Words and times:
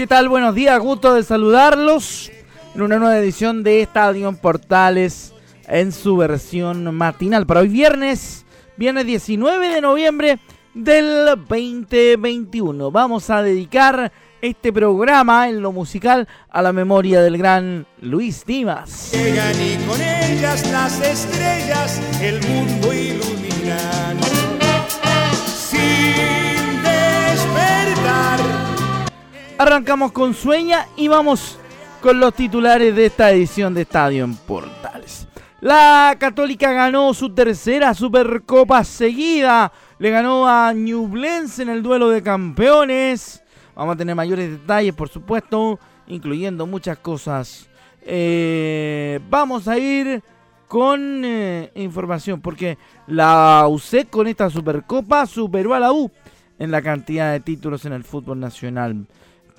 ¿Qué 0.00 0.06
tal? 0.06 0.30
Buenos 0.30 0.54
días, 0.54 0.80
gusto 0.80 1.12
de 1.12 1.22
saludarlos 1.22 2.32
en 2.74 2.80
una 2.80 2.96
nueva 2.96 3.18
edición 3.18 3.62
de 3.62 3.82
Estadio 3.82 4.32
Portales 4.32 5.34
en 5.68 5.92
su 5.92 6.16
versión 6.16 6.94
matinal. 6.94 7.44
Para 7.44 7.60
hoy 7.60 7.68
viernes, 7.68 8.46
viernes 8.78 9.04
19 9.04 9.68
de 9.68 9.82
noviembre 9.82 10.40
del 10.72 11.26
2021. 11.46 12.90
Vamos 12.90 13.28
a 13.28 13.42
dedicar 13.42 14.10
este 14.40 14.72
programa 14.72 15.50
en 15.50 15.60
lo 15.60 15.70
musical 15.70 16.26
a 16.48 16.62
la 16.62 16.72
memoria 16.72 17.20
del 17.20 17.36
gran 17.36 17.86
Luis 18.00 18.46
Dimas. 18.46 19.12
Llegan 19.12 19.54
y 19.60 19.76
con 19.86 20.00
ellas 20.00 20.66
las 20.72 20.98
estrellas, 21.02 22.00
el 22.22 22.40
mundo. 22.48 22.70
Arrancamos 29.60 30.12
con 30.12 30.32
Sueña 30.32 30.86
y 30.96 31.08
vamos 31.08 31.58
con 32.00 32.18
los 32.18 32.32
titulares 32.32 32.96
de 32.96 33.04
esta 33.04 33.30
edición 33.30 33.74
de 33.74 33.82
Estadio 33.82 34.24
en 34.24 34.34
Portales. 34.34 35.28
La 35.60 36.16
Católica 36.18 36.72
ganó 36.72 37.12
su 37.12 37.34
tercera 37.34 37.92
Supercopa 37.92 38.82
seguida. 38.84 39.70
Le 39.98 40.08
ganó 40.08 40.48
a 40.48 40.72
Ñublense 40.72 41.60
en 41.60 41.68
el 41.68 41.82
duelo 41.82 42.08
de 42.08 42.22
campeones. 42.22 43.42
Vamos 43.76 43.96
a 43.96 43.98
tener 43.98 44.14
mayores 44.14 44.50
detalles, 44.50 44.94
por 44.94 45.10
supuesto, 45.10 45.78
incluyendo 46.06 46.66
muchas 46.66 46.96
cosas. 46.96 47.68
Eh, 48.00 49.20
vamos 49.28 49.68
a 49.68 49.76
ir 49.76 50.22
con 50.68 51.22
eh, 51.22 51.70
información, 51.74 52.40
porque 52.40 52.78
la 53.06 53.66
UC 53.68 54.08
con 54.08 54.26
esta 54.26 54.48
Supercopa 54.48 55.26
superó 55.26 55.74
a 55.74 55.80
la 55.80 55.92
U 55.92 56.10
en 56.58 56.70
la 56.70 56.80
cantidad 56.80 57.32
de 57.32 57.40
títulos 57.40 57.84
en 57.84 57.92
el 57.92 58.04
fútbol 58.04 58.40
nacional. 58.40 59.06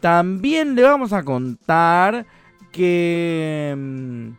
También 0.01 0.75
le 0.75 0.81
vamos 0.81 1.13
a 1.13 1.23
contar 1.23 2.25
que 2.71 3.73
mm, 3.77 4.29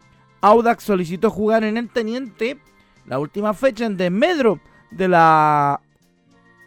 Audax 0.41 0.82
solicitó 0.82 1.30
jugar 1.30 1.62
en 1.62 1.77
el 1.77 1.88
Teniente 1.88 2.58
la 3.06 3.18
última 3.20 3.55
fecha 3.55 3.86
en 3.86 3.96
desmedro 3.96 4.60
de 4.90 5.08
la 5.08 5.80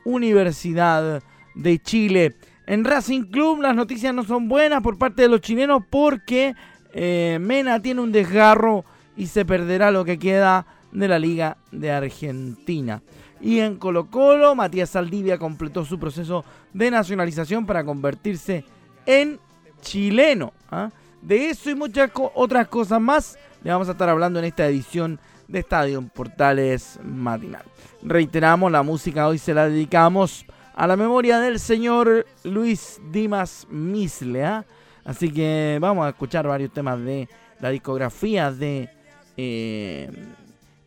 Universidad 0.06 1.22
de 1.56 1.80
Chile. 1.80 2.36
En 2.68 2.86
Racing 2.86 3.24
Club 3.24 3.62
las 3.62 3.76
noticias 3.76 4.14
no 4.14 4.24
son 4.24 4.48
buenas 4.48 4.82
por 4.82 4.98
parte 4.98 5.24
de 5.24 5.30
los 5.30 5.42
chilenos 5.42 5.84
porque 5.90 6.56
eh, 6.94 7.38
Mena 7.42 7.82
tiene 7.82 8.02
un 8.02 8.14
desgarro 8.14 8.86
y 9.18 9.28
se 9.28 9.44
perderá 9.44 9.92
lo 9.92 10.06
que 10.06 10.18
queda 10.18 10.66
de 10.94 11.08
la 11.10 11.20
Liga 11.20 11.58
de 11.72 11.92
Argentina. 11.92 13.02
Y 13.42 13.60
en 13.60 13.76
Colo 13.76 14.10
Colo, 14.10 14.56
Matías 14.56 14.92
Saldivia 14.92 15.38
completó 15.38 15.84
su 15.84 16.00
proceso 16.00 16.46
de 16.74 16.90
nacionalización 16.90 17.66
para 17.66 17.84
convertirse 17.84 18.64
en 19.06 19.40
chileno. 19.82 20.54
¿ah? 20.70 20.90
De 21.22 21.50
eso 21.50 21.70
y 21.70 21.76
muchas 21.76 22.12
otras 22.34 22.68
cosas 22.68 23.00
más 23.02 23.38
le 23.64 23.72
vamos 23.72 23.88
a 23.90 23.94
estar 23.94 24.10
hablando 24.10 24.40
en 24.40 24.46
esta 24.46 24.68
edición 24.68 25.20
de 25.48 25.60
Estadio 25.60 26.02
Portales 26.14 27.00
Matinal. 27.04 27.64
Reiteramos, 28.04 28.72
la 28.72 28.84
música 28.84 29.28
hoy 29.28 29.38
se 29.38 29.54
la 29.54 29.68
dedicamos 29.68 30.46
a 30.76 30.88
la 30.88 30.96
memoria 30.96 31.40
del 31.40 31.60
señor 31.60 32.26
Luis 32.44 33.00
Dimas 33.12 33.66
Misle. 33.70 34.44
¿ah? 34.44 34.66
Así 35.04 35.32
que 35.32 35.78
vamos 35.82 36.06
a 36.06 36.10
escuchar 36.10 36.48
varios 36.48 36.72
temas 36.74 37.00
de 37.00 37.28
la 37.60 37.70
discografía 37.70 38.52
de 38.52 38.90
eh, 39.38 40.12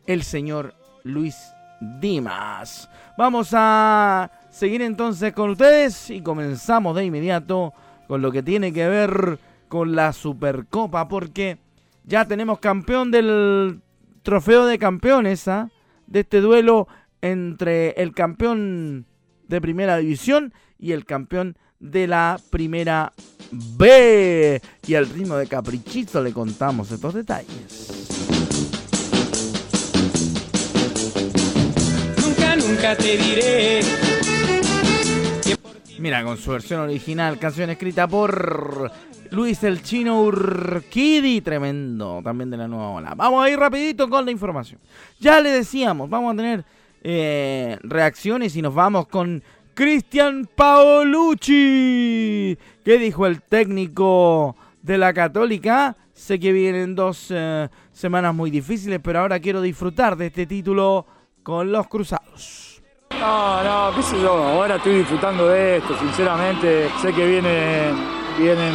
el 0.05 0.23
señor 0.23 0.73
Luis 1.03 1.35
Dimas. 1.99 2.89
Vamos 3.17 3.49
a 3.53 4.31
seguir 4.49 4.81
entonces 4.81 5.33
con 5.33 5.49
ustedes 5.49 6.09
y 6.09 6.21
comenzamos 6.21 6.95
de 6.95 7.05
inmediato 7.05 7.73
con 8.09 8.23
lo 8.23 8.31
que 8.31 8.41
tiene 8.41 8.73
que 8.73 8.89
ver 8.89 9.37
con 9.67 9.95
la 9.95 10.13
Supercopa, 10.13 11.07
porque 11.07 11.59
ya 12.03 12.25
tenemos 12.25 12.57
campeón 12.57 13.11
del 13.11 13.81
trofeo 14.23 14.65
de 14.65 14.79
campeones, 14.79 15.47
¿ah? 15.47 15.69
de 16.07 16.21
este 16.21 16.41
duelo 16.41 16.87
entre 17.21 17.91
el 17.91 18.15
campeón 18.15 19.05
de 19.47 19.61
primera 19.61 19.97
división 19.97 20.55
y 20.79 20.93
el 20.93 21.05
campeón 21.05 21.55
de 21.79 22.07
la 22.07 22.39
primera 22.49 23.13
B. 23.51 24.59
Y 24.87 24.95
al 24.95 25.07
ritmo 25.07 25.35
de 25.35 25.45
caprichito 25.45 26.23
le 26.23 26.33
contamos 26.33 26.89
estos 26.89 27.13
detalles. 27.13 28.07
Nunca, 32.17 32.55
nunca 32.55 32.95
te 32.95 33.17
diré 33.17 34.18
Mira, 35.99 36.23
con 36.23 36.37
su 36.37 36.51
versión 36.51 36.79
original, 36.79 37.37
canción 37.37 37.69
escrita 37.69 38.07
por 38.07 38.89
Luis 39.31 39.61
el 39.65 39.83
Chino 39.83 40.21
Urquidi, 40.21 41.41
tremendo, 41.41 42.21
también 42.23 42.49
de 42.49 42.55
la 42.55 42.69
nueva 42.69 42.91
ola. 42.91 43.13
Vamos 43.15 43.43
a 43.43 43.49
ir 43.49 43.59
rapidito 43.59 44.09
con 44.09 44.23
la 44.23 44.31
información. 44.31 44.79
Ya 45.19 45.41
le 45.41 45.51
decíamos, 45.51 46.09
vamos 46.09 46.33
a 46.33 46.37
tener 46.37 46.63
eh, 47.03 47.77
reacciones 47.83 48.55
y 48.55 48.61
nos 48.61 48.73
vamos 48.73 49.07
con 49.07 49.43
Cristian 49.73 50.47
Paolucci. 50.55 51.47
¿Qué 52.85 52.97
dijo 52.97 53.27
el 53.27 53.41
técnico 53.41 54.55
de 54.81 54.97
la 54.97 55.13
Católica? 55.13 55.97
Sé 56.13 56.39
que 56.39 56.53
vienen 56.53 56.95
dos 56.95 57.27
eh, 57.29 57.67
semanas 57.91 58.33
muy 58.33 58.49
difíciles, 58.51 59.01
pero 59.03 59.19
ahora 59.19 59.37
quiero 59.41 59.61
disfrutar 59.61 60.15
de 60.15 60.27
este 60.27 60.45
título 60.45 61.05
con 61.43 61.73
los 61.73 61.87
Cruzados. 61.87 62.68
No, 63.19 63.61
no, 63.63 63.95
qué 63.95 64.01
sé 64.01 64.21
yo, 64.21 64.31
ahora 64.31 64.77
estoy 64.77 64.99
disfrutando 64.99 65.49
de 65.49 65.77
esto, 65.77 65.93
sinceramente. 65.99 66.89
Sé 67.01 67.11
que 67.11 67.25
viene, 67.25 67.91
vienen 68.37 68.73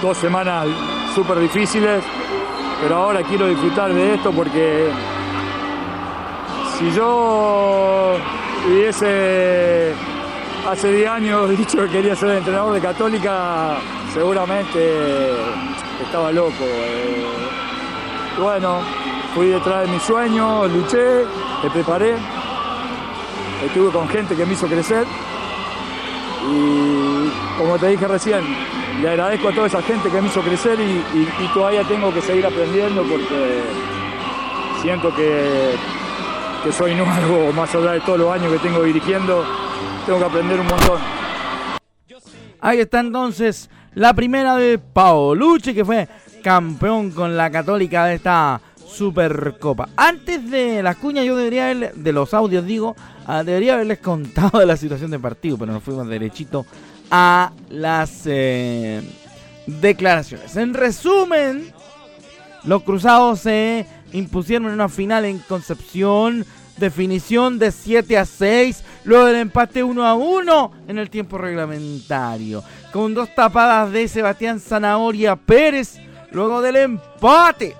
dos 0.00 0.16
semanas 0.18 0.68
súper 1.12 1.40
difíciles, 1.40 2.04
pero 2.80 2.96
ahora 2.96 3.22
quiero 3.24 3.48
disfrutar 3.48 3.92
de 3.92 4.14
esto 4.14 4.30
porque 4.30 4.88
si 6.78 6.92
yo 6.92 8.14
hubiese 8.68 9.94
hace 10.70 10.92
10 10.92 11.10
años 11.10 11.50
dicho 11.58 11.78
que 11.78 11.88
quería 11.88 12.14
ser 12.14 12.30
entrenador 12.30 12.72
de 12.74 12.80
Católica, 12.80 13.78
seguramente 14.14 15.32
estaba 16.04 16.30
loco. 16.30 16.52
Eh. 16.60 17.26
bueno, 18.40 18.78
fui 19.34 19.48
detrás 19.48 19.86
de 19.86 19.92
mi 19.92 19.98
sueño, 19.98 20.68
luché, 20.68 21.24
me 21.64 21.70
preparé 21.70 22.41
estuve 23.64 23.90
con 23.90 24.08
gente 24.08 24.34
que 24.34 24.44
me 24.44 24.54
hizo 24.54 24.66
crecer 24.66 25.06
y 26.50 27.30
como 27.58 27.78
te 27.78 27.88
dije 27.88 28.08
recién, 28.08 28.42
le 29.00 29.10
agradezco 29.10 29.48
a 29.48 29.52
toda 29.52 29.66
esa 29.66 29.82
gente 29.82 30.10
que 30.10 30.20
me 30.20 30.28
hizo 30.28 30.40
crecer 30.40 30.78
y, 30.80 31.48
todavía 31.54 31.84
tengo 31.84 32.12
que 32.12 32.20
seguir 32.20 32.46
aprendiendo 32.46 33.02
porque 33.02 33.62
siento 34.80 35.14
que, 35.14 35.74
que 36.64 36.72
soy 36.72 36.94
nuevo, 36.96 37.52
más 37.52 37.74
allá 37.74 37.92
de 37.92 38.00
todos 38.00 38.18
los 38.18 38.32
años 38.32 38.52
que 38.52 38.58
tengo 38.58 38.82
dirigiendo, 38.82 39.44
tengo 40.06 40.18
que 40.18 40.24
aprender 40.24 40.60
un 40.60 40.66
montón. 40.66 40.98
Ahí 42.60 42.80
está 42.80 43.00
entonces 43.00 43.68
la 43.94 44.14
primera 44.14 44.56
de 44.56 44.78
Paolucci, 44.78 45.74
que 45.74 45.84
fue 45.84 46.08
campeón 46.42 47.10
con 47.10 47.36
la 47.36 47.50
Católica 47.50 48.06
de 48.06 48.14
esta 48.14 48.60
Supercopa. 48.92 49.88
Antes 49.96 50.50
de 50.50 50.82
las 50.82 50.96
cuñas, 50.96 51.24
yo 51.24 51.36
debería 51.36 51.74
de 51.74 52.12
los 52.12 52.34
audios 52.34 52.66
digo, 52.66 52.94
ah, 53.26 53.42
debería 53.42 53.74
haberles 53.74 53.98
contado 54.00 54.58
de 54.58 54.66
la 54.66 54.76
situación 54.76 55.10
del 55.10 55.20
partido, 55.20 55.56
pero 55.58 55.72
nos 55.72 55.82
fuimos 55.82 56.06
derechito 56.08 56.66
a 57.10 57.52
las 57.70 58.22
eh, 58.26 59.02
declaraciones. 59.66 60.56
En 60.56 60.74
resumen, 60.74 61.72
los 62.64 62.82
cruzados 62.82 63.40
se 63.40 63.86
impusieron 64.12 64.68
en 64.68 64.74
una 64.74 64.88
final 64.88 65.24
en 65.24 65.38
Concepción. 65.38 66.44
Definición 66.78 67.58
de 67.58 67.70
7 67.70 68.18
a 68.18 68.24
6. 68.24 68.82
Luego 69.04 69.26
del 69.26 69.36
empate 69.36 69.82
1 69.82 70.06
a 70.06 70.14
1 70.14 70.72
en 70.88 70.98
el 70.98 71.10
tiempo 71.10 71.38
reglamentario. 71.38 72.62
Con 72.92 73.14
dos 73.14 73.34
tapadas 73.34 73.92
de 73.92 74.08
Sebastián 74.08 74.58
Zanahoria 74.58 75.36
Pérez. 75.36 75.98
Luego 76.30 76.62
del 76.62 76.76
empate 76.76 77.76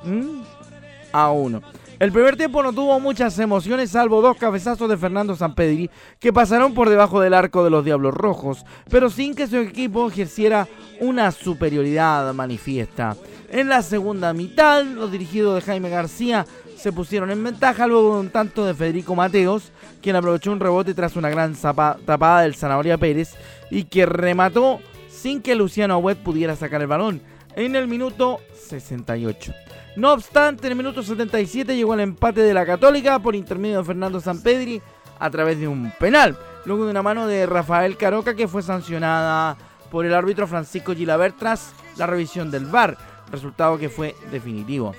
a 1.13 1.31
1. 1.31 1.63
El 2.03 2.11
primer 2.11 2.37
tiempo 2.37 2.65
no 2.65 2.73
tuvo 2.73 2.99
muchas 2.99 3.39
emociones, 3.39 3.91
salvo 3.91 4.21
dos 4.21 4.37
cabezazos 4.37 4.89
de 4.89 4.97
Fernando 4.97 5.37
Sampedri 5.37 5.89
que 6.19 6.33
pasaron 6.33 6.75
por 6.75 6.91
debajo 6.91 7.21
del 7.21 7.33
arco 7.33 7.63
de 7.63 7.71
los 7.71 7.85
Diablos 7.85 8.13
Rojos, 8.13 8.65
pero 8.91 9.09
sin 9.09 9.37
que 9.37 9.47
su 9.47 9.59
equipo 9.59 10.09
ejerciera 10.09 10.67
una 10.99 11.31
superioridad 11.31 12.35
manifiesta. 12.35 13.17
En 13.51 13.69
la 13.69 13.83
segunda 13.83 14.33
mitad, 14.33 14.83
los 14.83 15.13
dirigidos 15.13 15.55
de 15.55 15.61
Jaime 15.61 15.91
García 15.91 16.45
se 16.77 16.91
pusieron 16.91 17.31
en 17.31 17.45
ventaja 17.45 17.87
luego 17.87 18.15
de 18.15 18.21
un 18.23 18.31
tanto 18.31 18.65
de 18.65 18.75
Federico 18.75 19.15
Mateos, 19.15 19.71
quien 20.01 20.17
aprovechó 20.17 20.51
un 20.51 20.59
rebote 20.59 20.95
tras 20.95 21.15
una 21.15 21.31
gran 21.31 21.55
tapada 21.55 22.41
del 22.41 22.57
Zanahoria 22.57 22.99
Pérez 22.99 23.35
y 23.71 23.85
que 23.85 24.07
remató 24.07 24.81
sin 25.09 25.41
que 25.41 25.55
Luciano 25.55 25.99
Webb 25.99 26.25
pudiera 26.25 26.57
sacar 26.57 26.81
el 26.81 26.89
balón 26.89 27.23
en 27.55 27.77
el 27.77 27.87
minuto 27.87 28.41
68. 28.69 29.53
No 29.95 30.15
obstante, 30.15 30.67
en 30.67 30.73
el 30.73 30.79
minuto 30.79 31.03
77 31.03 31.77
llegó 31.77 31.93
el 31.93 32.01
empate 32.01 32.41
de 32.41 32.55
la 32.55 32.65
Católica 32.65 33.19
por 33.19 33.35
intermedio 33.35 33.79
de 33.79 33.85
Fernando 33.85 34.21
Sampedri 34.21 34.81
a 35.19 35.29
través 35.29 35.61
de 35.61 35.69
un 35.69 35.93
penal, 36.01 36.37
luego 36.65 36.87
de 36.87 36.93
una 36.93 37.03
mano 37.03 37.27
de 37.27 37.45
Rafael 37.45 37.99
Caroca 37.99 38.35
que 38.35 38.49
fue 38.49 38.63
sancionada 38.63 39.59
por 39.91 40.07
el 40.07 40.15
árbitro 40.15 40.47
Francisco 40.47 40.95
Gilabert 40.95 41.37
tras 41.39 41.75
la 41.99 42.07
revisión 42.07 42.51
del 42.51 42.65
VAR, 42.65 42.97
resultado 43.31 43.79
que 43.79 43.91
fue 43.91 44.17
definitivo. 44.31 44.95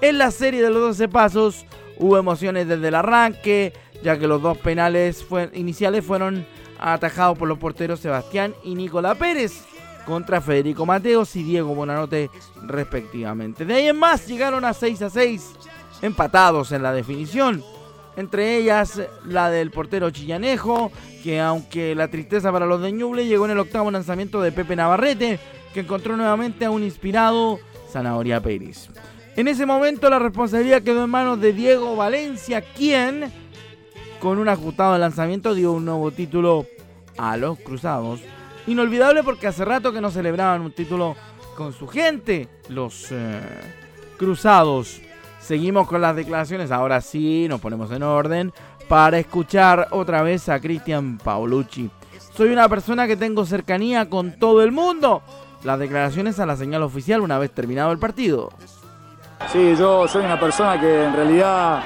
En 0.00 0.16
la 0.16 0.30
serie 0.30 0.62
de 0.62 0.70
los 0.70 0.80
12 0.80 1.08
pasos 1.08 1.66
hubo 1.98 2.16
emociones 2.16 2.66
desde 2.66 2.88
el 2.88 2.94
arranque, 2.94 3.74
ya 4.02 4.18
que 4.18 4.26
los 4.26 4.40
dos 4.40 4.56
penales 4.56 5.26
iniciales 5.52 6.06
fueron 6.06 6.46
atajados 6.80 7.36
por 7.36 7.48
los 7.48 7.58
porteros 7.58 8.00
Sebastián 8.00 8.54
y 8.64 8.74
Nicolás 8.74 9.18
Pérez 9.18 9.64
contra 10.08 10.40
Federico 10.40 10.86
Mateos 10.86 11.36
y 11.36 11.42
Diego 11.42 11.74
Bonanote 11.74 12.30
respectivamente. 12.62 13.66
De 13.66 13.74
ahí 13.74 13.88
en 13.88 13.98
más 13.98 14.26
llegaron 14.26 14.64
a 14.64 14.72
6 14.72 15.02
a 15.02 15.10
6 15.10 15.52
empatados 16.00 16.72
en 16.72 16.82
la 16.82 16.94
definición. 16.94 17.62
Entre 18.16 18.56
ellas 18.56 19.02
la 19.26 19.50
del 19.50 19.70
portero 19.70 20.10
Chillanejo, 20.10 20.90
que 21.22 21.40
aunque 21.40 21.94
la 21.94 22.08
tristeza 22.08 22.50
para 22.50 22.64
los 22.64 22.80
de 22.80 22.90
Ñuble 22.90 23.26
llegó 23.26 23.44
en 23.44 23.50
el 23.50 23.58
octavo 23.58 23.90
lanzamiento 23.90 24.40
de 24.40 24.50
Pepe 24.50 24.76
Navarrete, 24.76 25.38
que 25.74 25.80
encontró 25.80 26.16
nuevamente 26.16 26.64
a 26.64 26.70
un 26.70 26.82
inspirado 26.82 27.60
Zanahoria 27.92 28.40
Pérez. 28.40 28.88
En 29.36 29.46
ese 29.46 29.66
momento 29.66 30.08
la 30.08 30.18
responsabilidad 30.18 30.82
quedó 30.82 31.04
en 31.04 31.10
manos 31.10 31.38
de 31.38 31.52
Diego 31.52 31.94
Valencia, 31.96 32.62
quien 32.62 33.30
con 34.20 34.38
un 34.38 34.48
ajustado 34.48 34.96
lanzamiento 34.96 35.54
dio 35.54 35.72
un 35.72 35.84
nuevo 35.84 36.10
título 36.12 36.64
a 37.18 37.36
los 37.36 37.58
Cruzados 37.58 38.20
Inolvidable 38.68 39.22
porque 39.22 39.46
hace 39.46 39.64
rato 39.64 39.94
que 39.94 40.00
no 40.02 40.10
celebraban 40.10 40.60
un 40.60 40.72
título 40.72 41.16
con 41.56 41.72
su 41.72 41.88
gente, 41.88 42.48
los 42.68 43.10
eh, 43.10 43.40
Cruzados. 44.18 45.00
Seguimos 45.40 45.88
con 45.88 46.02
las 46.02 46.14
declaraciones, 46.14 46.70
ahora 46.70 47.00
sí 47.00 47.46
nos 47.48 47.62
ponemos 47.62 47.90
en 47.92 48.02
orden 48.02 48.52
para 48.86 49.18
escuchar 49.18 49.88
otra 49.90 50.20
vez 50.22 50.50
a 50.50 50.60
Cristian 50.60 51.16
Paolucci. 51.16 51.90
Soy 52.34 52.50
una 52.50 52.68
persona 52.68 53.06
que 53.06 53.16
tengo 53.16 53.46
cercanía 53.46 54.10
con 54.10 54.38
todo 54.38 54.62
el 54.62 54.70
mundo. 54.70 55.22
Las 55.64 55.78
declaraciones 55.78 56.38
a 56.38 56.44
la 56.44 56.56
señal 56.56 56.82
oficial 56.82 57.22
una 57.22 57.38
vez 57.38 57.50
terminado 57.52 57.90
el 57.90 57.98
partido. 57.98 58.50
Sí, 59.50 59.76
yo 59.78 60.06
soy 60.06 60.26
una 60.26 60.38
persona 60.38 60.78
que 60.78 61.04
en 61.04 61.14
realidad, 61.14 61.82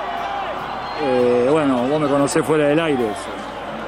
eh, 1.00 1.48
bueno, 1.48 1.86
vos 1.86 2.00
me 2.00 2.08
conocés 2.08 2.44
fuera 2.44 2.66
del 2.66 2.80
aire. 2.80 3.06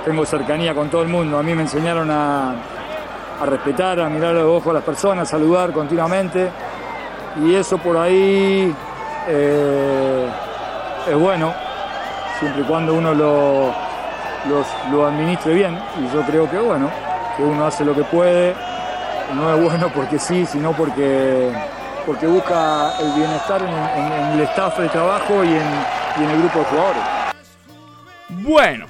Tengo 0.04 0.24
cercanía 0.24 0.76
con 0.76 0.88
todo 0.90 1.02
el 1.02 1.08
mundo. 1.08 1.38
A 1.38 1.42
mí 1.42 1.54
me 1.54 1.62
enseñaron 1.62 2.08
a, 2.10 2.54
a 3.44 3.46
respetar, 3.46 4.00
a 4.00 4.08
mirar 4.08 4.34
los 4.34 4.44
ojos 4.44 4.70
a 4.70 4.74
las 4.74 4.82
personas, 4.82 5.28
a 5.28 5.30
saludar 5.30 5.72
continuamente. 5.72 6.50
Y 7.44 7.54
eso 7.54 7.76
por 7.76 7.96
ahí 7.98 8.74
eh, 9.28 10.28
es 11.06 11.14
bueno, 11.14 11.52
siempre 12.38 12.62
y 12.62 12.64
cuando 12.64 12.94
uno 12.94 13.12
lo, 13.12 13.74
lo 14.90 15.06
administre 15.06 15.52
bien. 15.52 15.78
Y 16.00 16.14
yo 16.14 16.22
creo 16.22 16.50
que 16.50 16.58
bueno, 16.58 16.90
que 17.36 17.42
uno 17.42 17.66
hace 17.66 17.84
lo 17.84 17.94
que 17.94 18.04
puede. 18.04 18.54
No 19.34 19.54
es 19.54 19.62
bueno 19.62 19.90
porque 19.94 20.18
sí, 20.18 20.46
sino 20.46 20.72
porque, 20.72 21.52
porque 22.06 22.26
busca 22.26 22.96
el 22.98 23.12
bienestar 23.12 23.60
en, 23.62 24.38
el 24.38 24.40
staff 24.46 24.78
de 24.78 24.88
trabajo 24.88 25.44
y 25.44 25.48
en, 25.48 25.68
y 26.20 26.24
en 26.24 26.30
el 26.30 26.38
grupo 26.38 26.60
de 26.60 26.64
jugadores. 26.64 27.02
Bueno, 28.28 28.86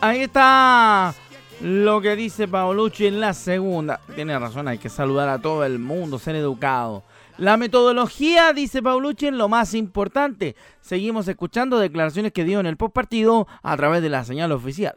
ahí 0.00 0.22
está 0.22 1.14
lo 1.60 2.00
que 2.00 2.16
dice 2.16 2.48
Paolucci 2.48 3.06
en 3.06 3.20
la 3.20 3.34
segunda. 3.34 4.00
Tiene 4.14 4.38
razón, 4.38 4.68
hay 4.68 4.78
que 4.78 4.88
saludar 4.88 5.28
a 5.28 5.38
todo 5.38 5.64
el 5.64 5.78
mundo, 5.78 6.18
ser 6.18 6.36
educado. 6.36 7.02
La 7.36 7.56
metodología, 7.56 8.52
dice 8.52 8.82
Paulucci, 8.82 9.26
es 9.26 9.32
lo 9.32 9.48
más 9.48 9.74
importante. 9.74 10.54
Seguimos 10.80 11.26
escuchando 11.26 11.78
declaraciones 11.78 12.32
que 12.32 12.44
dio 12.44 12.60
en 12.60 12.66
el 12.66 12.76
post 12.76 12.94
partido 12.94 13.48
a 13.62 13.76
través 13.76 14.02
de 14.02 14.08
la 14.08 14.24
señal 14.24 14.52
oficial. 14.52 14.94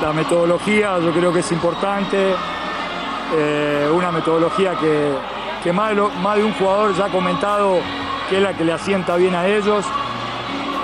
La 0.00 0.12
metodología 0.12 0.98
yo 0.98 1.12
creo 1.12 1.32
que 1.32 1.40
es 1.40 1.52
importante. 1.52 2.34
Eh, 3.34 3.90
una 3.94 4.12
metodología 4.12 4.76
que, 4.78 5.12
que 5.62 5.72
más, 5.72 5.94
más 6.20 6.36
de 6.36 6.44
un 6.44 6.52
jugador 6.54 6.96
ya 6.96 7.06
ha 7.06 7.10
comentado 7.10 7.80
que 8.28 8.36
es 8.36 8.42
la 8.42 8.56
que 8.56 8.64
le 8.64 8.72
asienta 8.72 9.16
bien 9.16 9.34
a 9.34 9.46
ellos. 9.46 9.84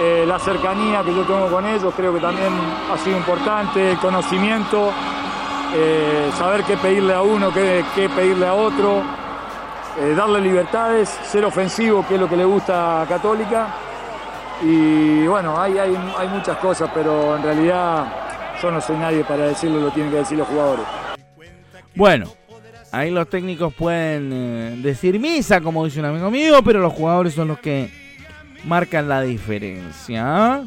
Eh, 0.05 0.25
la 0.27 0.37
cercanía 0.41 1.05
que 1.05 1.15
yo 1.15 1.23
tengo 1.23 1.47
con 1.47 1.65
ellos 1.65 1.95
creo 1.97 2.13
que 2.13 2.19
también 2.19 2.53
ha 2.93 2.99
sido 2.99 3.17
importante, 3.17 3.93
el 3.93 3.99
conocimiento, 3.99 4.91
eh, 5.77 6.29
saber 6.37 6.65
qué 6.65 6.77
pedirle 6.77 7.15
a 7.15 7.23
uno, 7.23 7.53
qué, 7.55 7.85
pedirle 8.09 8.49
a 8.49 8.55
otro, 8.55 9.01
eh, 10.01 10.13
darle 10.17 10.41
libertades, 10.41 11.09
ser 11.09 11.45
ofensivo, 11.45 12.05
que 12.09 12.17
es 12.17 12.21
lo 12.21 12.29
que 12.29 12.37
le 12.37 12.45
gusta 12.45 13.03
a 13.03 13.07
Católica. 13.07 13.69
Y 14.65 15.25
bueno, 15.29 15.61
hay, 15.61 15.79
hay, 15.79 15.97
hay 16.19 16.29
muchas 16.31 16.57
cosas, 16.57 16.91
pero 16.93 17.37
en 17.37 17.43
realidad 17.45 18.05
yo 18.61 18.73
no 18.73 18.81
soy 18.81 18.97
nadie 18.97 19.23
para 19.23 19.45
decirlo, 19.45 19.79
lo 19.79 19.91
tienen 19.93 20.11
que 20.11 20.19
decir 20.19 20.37
los 20.37 20.49
jugadores. 20.49 20.85
Bueno, 21.95 22.27
ahí 22.91 23.13
los 23.13 23.29
técnicos 23.31 23.73
pueden 23.73 24.83
decir 24.83 25.21
misa, 25.21 25.61
como 25.61 25.85
dice 25.85 26.01
un 26.01 26.07
amigo 26.07 26.29
mío, 26.29 26.61
pero 26.65 26.81
los 26.81 26.93
jugadores 26.93 27.35
son 27.35 27.47
los 27.47 27.61
que 27.61 28.03
marcan 28.65 29.09
la 29.09 29.23
diferencia. 29.23 30.65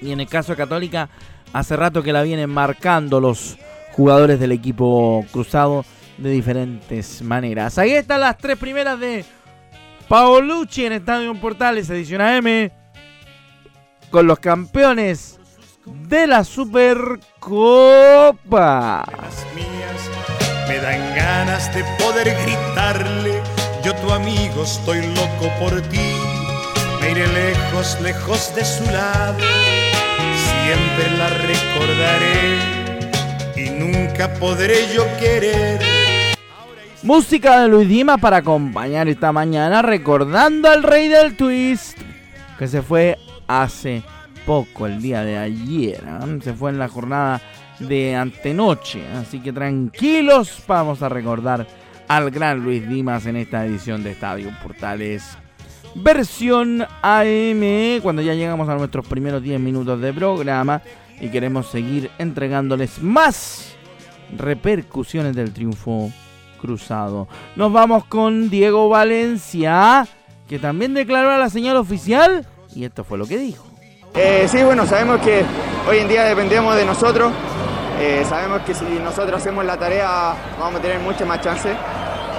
Y 0.00 0.12
en 0.12 0.20
el 0.20 0.28
caso 0.28 0.52
de 0.52 0.56
Católica, 0.56 1.08
hace 1.52 1.76
rato 1.76 2.02
que 2.02 2.12
la 2.12 2.22
vienen 2.22 2.50
marcando 2.50 3.20
los 3.20 3.56
jugadores 3.92 4.40
del 4.40 4.52
equipo 4.52 5.24
cruzado 5.32 5.84
de 6.18 6.30
diferentes 6.30 7.22
maneras. 7.22 7.78
Ahí 7.78 7.92
están 7.92 8.20
las 8.20 8.38
tres 8.38 8.58
primeras 8.58 8.98
de 8.98 9.24
Paolucci 10.08 10.86
en 10.86 10.94
Estadio 10.94 11.34
Portales, 11.40 11.88
edición 11.90 12.20
AM, 12.20 12.70
con 14.10 14.26
los 14.26 14.38
campeones 14.40 15.38
de 15.86 16.26
la 16.26 16.44
Supercopa. 16.44 17.20
Las 19.10 19.46
mías 19.54 20.10
me 20.68 20.76
dan 20.78 21.14
ganas 21.14 21.74
de 21.74 21.84
poder 21.98 22.36
gritarle, 22.44 23.40
yo 23.84 23.94
tu 23.96 24.10
amigo 24.12 24.64
estoy 24.64 25.00
loco 25.14 25.50
por 25.60 25.80
ti 25.82 26.31
me 27.02 27.10
iré 27.10 27.26
lejos, 27.26 28.00
lejos 28.00 28.54
de 28.54 28.64
su 28.64 28.84
lado, 28.84 29.38
siempre 30.36 31.10
la 31.18 31.28
recordaré 31.28 32.58
y 33.56 33.70
nunca 33.70 34.32
podré 34.34 34.94
yo 34.94 35.04
querer. 35.18 35.80
Música 37.02 37.60
de 37.60 37.68
Luis 37.68 37.88
Dima 37.88 38.18
para 38.18 38.36
acompañar 38.38 39.08
esta 39.08 39.32
mañana 39.32 39.82
recordando 39.82 40.70
al 40.70 40.84
rey 40.84 41.08
del 41.08 41.36
twist 41.36 41.98
que 42.56 42.68
se 42.68 42.80
fue 42.82 43.18
hace 43.48 44.04
poco, 44.46 44.86
el 44.86 45.02
día 45.02 45.24
de 45.24 45.36
ayer. 45.36 46.04
¿eh? 46.06 46.38
Se 46.44 46.52
fue 46.52 46.70
en 46.70 46.78
la 46.78 46.86
jornada 46.86 47.40
de 47.80 48.14
antenoche. 48.14 49.02
Así 49.16 49.40
que 49.40 49.52
tranquilos, 49.52 50.62
vamos 50.68 51.02
a 51.02 51.08
recordar 51.08 51.66
al 52.06 52.30
gran 52.30 52.60
Luis 52.60 52.88
Dimas 52.88 53.26
en 53.26 53.36
esta 53.36 53.66
edición 53.66 54.04
de 54.04 54.12
Estadio 54.12 54.52
Portales 54.62 55.36
versión 55.94 56.86
AM, 57.02 58.00
cuando 58.02 58.22
ya 58.22 58.34
llegamos 58.34 58.68
a 58.68 58.74
nuestros 58.74 59.06
primeros 59.06 59.42
10 59.42 59.60
minutos 59.60 60.00
de 60.00 60.12
programa 60.12 60.82
y 61.20 61.28
queremos 61.28 61.66
seguir 61.68 62.10
entregándoles 62.18 63.02
más 63.02 63.74
repercusiones 64.36 65.36
del 65.36 65.52
triunfo 65.52 66.10
cruzado. 66.60 67.28
Nos 67.56 67.72
vamos 67.72 68.04
con 68.04 68.48
Diego 68.48 68.88
Valencia, 68.88 70.06
que 70.48 70.58
también 70.58 70.94
declaró 70.94 71.30
a 71.30 71.38
la 71.38 71.50
señal 71.50 71.76
oficial 71.76 72.46
y 72.74 72.84
esto 72.84 73.04
fue 73.04 73.18
lo 73.18 73.26
que 73.26 73.38
dijo. 73.38 73.64
Eh, 74.14 74.46
sí, 74.48 74.62
bueno, 74.62 74.86
sabemos 74.86 75.20
que 75.20 75.42
hoy 75.88 75.98
en 75.98 76.08
día 76.08 76.24
dependemos 76.24 76.76
de 76.76 76.84
nosotros. 76.84 77.32
Eh, 78.00 78.24
sabemos 78.28 78.62
que 78.62 78.74
si 78.74 78.84
nosotros 79.02 79.40
hacemos 79.40 79.64
la 79.64 79.76
tarea 79.76 80.34
vamos 80.58 80.80
a 80.80 80.82
tener 80.82 80.98
mucha 81.00 81.24
más 81.24 81.40
chance. 81.40 81.72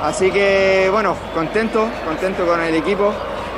Así 0.02 0.32
que 0.32 0.90
bueno, 0.92 1.16
contento, 1.34 1.88
contento 2.06 2.46
con 2.46 2.60
el 2.62 2.76
equipo. 2.76 3.14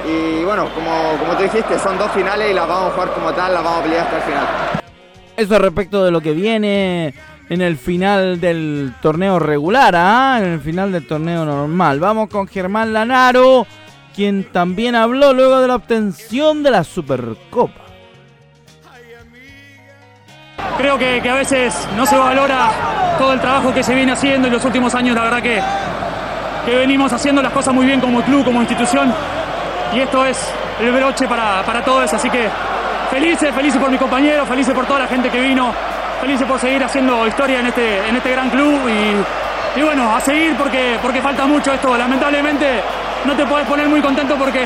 Y 0.07 0.43
bueno, 0.43 0.69
como, 0.75 1.17
como 1.19 1.35
tú 1.35 1.43
dijiste, 1.43 1.79
son 1.79 1.97
dos 1.97 2.11
finales 2.11 2.51
y 2.51 2.53
las 2.53 2.67
vamos 2.67 2.91
a 2.91 2.93
jugar 2.93 3.13
como 3.13 3.33
tal, 3.33 3.53
las 3.53 3.63
vamos 3.63 3.79
a 3.79 3.83
pelear 3.83 4.05
hasta 4.05 4.17
el 4.17 4.23
final. 4.23 4.47
Eso 5.35 5.59
respecto 5.59 6.03
de 6.05 6.11
lo 6.11 6.21
que 6.21 6.31
viene 6.31 7.13
en 7.49 7.61
el 7.61 7.77
final 7.77 8.39
del 8.39 8.93
torneo 9.01 9.39
regular, 9.39 9.95
¿ah? 9.95 10.39
en 10.39 10.53
el 10.53 10.59
final 10.59 10.91
del 10.91 11.07
torneo 11.07 11.45
normal. 11.45 11.99
Vamos 11.99 12.29
con 12.29 12.47
Germán 12.47 12.93
Lanaro, 12.93 13.67
quien 14.15 14.45
también 14.51 14.95
habló 14.95 15.33
luego 15.33 15.59
de 15.59 15.67
la 15.67 15.75
obtención 15.75 16.63
de 16.63 16.71
la 16.71 16.83
Supercopa. 16.83 17.81
Creo 20.77 20.97
que, 20.97 21.21
a 21.29 21.35
veces 21.35 21.87
no 21.95 22.05
se 22.05 22.17
valora 22.17 23.15
todo 23.17 23.33
el 23.33 23.39
trabajo 23.39 23.73
que 23.73 23.83
se 23.83 23.95
viene 23.95 24.11
haciendo 24.11 24.47
en 24.47 24.53
los 24.53 24.65
últimos 24.65 24.93
años, 24.93 25.15
la 25.15 25.23
verdad 25.23 25.41
que, 25.41 25.61
que 26.65 26.75
venimos 26.77 27.13
haciendo 27.13 27.41
las 27.41 27.51
cosas 27.51 27.73
muy 27.73 27.85
bien 27.85 27.99
como 28.01 28.21
club, 28.21 28.43
como 28.43 28.59
institución, 28.61 29.13
y 29.95 30.01
esto 30.01 30.25
es 30.25 30.37
el 30.81 30.91
broche 30.91 31.27
para, 31.27 31.63
para 31.63 31.83
todos, 31.83 32.13
así 32.13 32.29
que 32.29 32.49
felices, 33.09 33.53
felices 33.55 33.79
por 33.79 33.89
mi 33.89 33.97
compañero, 33.97 34.45
felices 34.45 34.73
por 34.73 34.85
toda 34.85 34.99
la 34.99 35.07
gente 35.07 35.29
que 35.29 35.39
vino, 35.39 35.73
felices 36.19 36.45
por 36.45 36.59
seguir 36.59 36.83
haciendo 36.83 37.25
historia 37.25 37.61
en 37.61 37.67
este, 37.67 38.07
en 38.09 38.15
este 38.15 38.31
gran 38.31 38.49
club 38.49 38.89
y, 38.89 39.79
y 39.79 39.83
bueno, 39.83 40.13
a 40.13 40.19
seguir 40.19 40.55
porque, 40.57 40.97
porque 41.01 41.21
falta 41.21 41.45
mucho 41.45 41.71
esto, 41.71 41.97
lamentablemente 41.97 42.81
no 43.25 43.33
te 43.35 43.45
puedes 43.45 43.67
poner 43.67 43.87
muy 43.87 44.01
contento 44.01 44.35
porque 44.35 44.65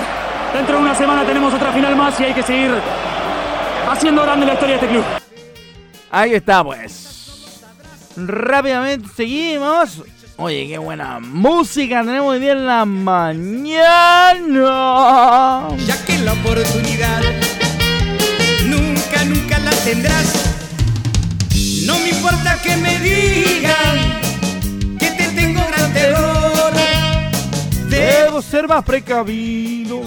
dentro 0.54 0.78
de 0.78 0.82
una 0.82 0.96
semana 0.96 1.24
tenemos 1.24 1.54
otra 1.54 1.72
final 1.72 1.96
más 1.96 2.20
y 2.20 2.24
hay 2.26 2.34
que 2.34 2.44
seguir 2.44 2.72
haciendo 3.90 4.24
grande 4.24 4.48
la 4.48 4.54
historia 4.54 4.78
de 4.78 4.86
este 4.86 4.94
club. 4.94 5.04
Ahí 6.12 6.34
está, 6.34 6.64
pues. 6.64 7.62
Rápidamente 8.18 9.08
seguimos. 9.16 10.02
Oye, 10.42 10.70
qué 10.70 10.78
buena 10.78 11.20
música 11.20 12.00
tenemos 12.00 12.30
hoy 12.30 12.40
día 12.40 12.54
en 12.54 12.66
la 12.66 12.86
mañana. 12.86 14.38
Ya 15.86 16.06
que 16.06 16.18
la 16.20 16.32
oportunidad 16.32 17.22
nunca, 18.66 19.26
nunca 19.26 19.60
la 19.60 19.72
tendrás. 19.84 20.34
No 21.86 22.00
me 22.00 22.12
importa 22.12 22.58
que 22.64 22.78
me 22.78 23.00
digan 23.00 24.22
que 24.98 25.12
te 25.12 25.28
tengo 25.36 25.62
gran 25.68 25.92
terror. 25.92 26.72
Debo 27.90 28.42
ser 28.42 28.66
más 28.66 28.86
precavido. 28.86 30.00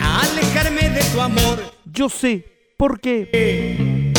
Alejarme 0.00 0.88
de 0.88 1.02
tu 1.12 1.20
amor. 1.20 1.58
Yo 1.84 2.08
sé 2.08 2.46
por 2.76 3.00
qué. 3.00 4.12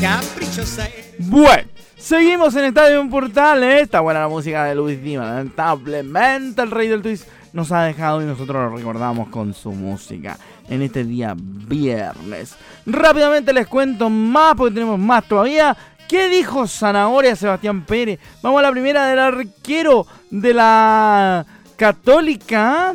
Caprichosa. 0.00 0.88
Bueno, 1.18 1.69
seguimos 2.00 2.54
en 2.56 2.64
Estadio 2.64 3.08
Portal. 3.08 3.62
¿eh? 3.62 3.82
Está 3.82 4.00
buena 4.00 4.20
la 4.20 4.28
música 4.28 4.64
de 4.64 4.74
Luis 4.74 5.02
Dima. 5.02 5.26
Lamentablemente, 5.26 6.62
el 6.62 6.70
rey 6.70 6.88
del 6.88 7.02
twist 7.02 7.28
nos 7.52 7.70
ha 7.72 7.82
dejado 7.82 8.22
y 8.22 8.24
nosotros 8.24 8.70
lo 8.70 8.76
recordamos 8.76 9.28
con 9.28 9.54
su 9.54 9.72
música 9.72 10.38
en 10.68 10.82
este 10.82 11.04
día 11.04 11.34
viernes. 11.36 12.56
Rápidamente 12.86 13.52
les 13.52 13.66
cuento 13.66 14.08
más 14.08 14.54
porque 14.54 14.74
tenemos 14.74 14.98
más 14.98 15.24
todavía. 15.24 15.76
¿Qué 16.08 16.28
dijo 16.28 16.66
Zanahoria 16.66 17.36
Sebastián 17.36 17.84
Pérez? 17.84 18.18
Vamos 18.42 18.58
a 18.58 18.62
la 18.62 18.72
primera 18.72 19.06
del 19.06 19.18
arquero 19.18 20.06
de 20.30 20.54
la 20.54 21.46
Católica. 21.76 22.94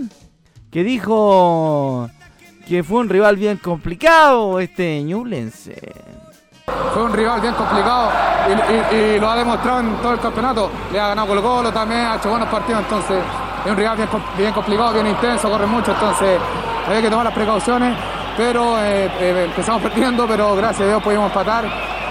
Que 0.69 0.83
dijo 0.83 2.09
que 2.67 2.83
fue 2.83 2.99
un 2.99 3.07
rival 3.07 3.37
bien 3.37 3.57
complicado 3.57 4.59
este 4.59 5.01
Ñublense. 5.03 5.93
Fue 6.65 7.03
un 7.03 7.13
rival 7.13 7.41
bien 7.41 7.53
complicado 7.53 8.11
y, 8.91 9.19
lo 9.19 9.29
ha 9.29 9.35
demostrado 9.35 9.79
en 9.81 9.95
todo 9.97 10.13
el 10.13 10.19
campeonato. 10.19 10.71
Le 10.91 10.99
ha 10.99 11.09
ganado 11.09 11.27
Colo 11.27 11.41
Colo 11.41 11.71
también, 11.71 12.01
ha 12.01 12.15
hecho 12.15 12.29
buenos 12.29 12.49
partidos, 12.49 12.81
entonces 12.81 13.23
es 13.65 13.71
un 13.71 13.77
rival 13.77 13.97
bien, 14.37 14.53
complicado, 14.53 14.93
bien 14.93 15.07
intenso, 15.07 15.49
corre 15.49 15.65
mucho, 15.65 15.91
entonces 15.91 16.39
hay 16.87 17.01
que 17.01 17.09
tomar 17.09 17.25
las 17.25 17.33
precauciones, 17.33 17.97
pero 18.37 18.79
eh, 18.83 19.11
eh, 19.19 19.45
empezamos 19.45 19.81
perdiendo, 19.89 20.27
pero 20.27 20.55
gracias 20.55 20.81
a 20.81 20.85
Dios 20.85 21.03
pudimos 21.03 21.27
empatar. 21.27 21.65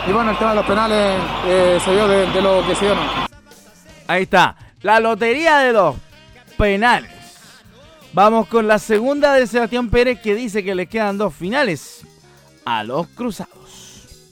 Y 0.06 0.12
bueno, 0.12 0.32
el 0.32 0.36
tema 0.36 0.50
de 0.50 0.56
los 0.56 0.66
penales 0.66 1.20
eh, 1.46 1.80
se 1.82 1.92
dio 1.92 2.06
de, 2.06 2.42
lo 2.42 2.66
que 2.66 2.74
se 2.74 2.84
dio. 2.86 2.94
Ahí 4.06 4.24
está, 4.24 4.54
la 4.82 5.00
lotería 5.00 5.58
de 5.58 5.72
los 5.72 5.96
penales. 6.58 7.10
Vamos 8.12 8.46
con 8.48 8.68
la 8.68 8.78
segunda 8.78 9.32
de 9.32 9.46
Sebastián 9.46 9.88
Pérez 9.88 10.20
que 10.20 10.34
dice 10.34 10.62
que 10.62 10.74
le 10.74 10.86
quedan 10.86 11.18
dos 11.18 11.34
finales 11.34 12.06
a 12.64 12.84
los 12.84 13.08
cruzados. 13.08 13.63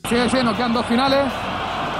Sigue 0.09 0.29
siendo, 0.29 0.55
quedan 0.55 0.73
dos 0.73 0.87
finales. 0.87 1.25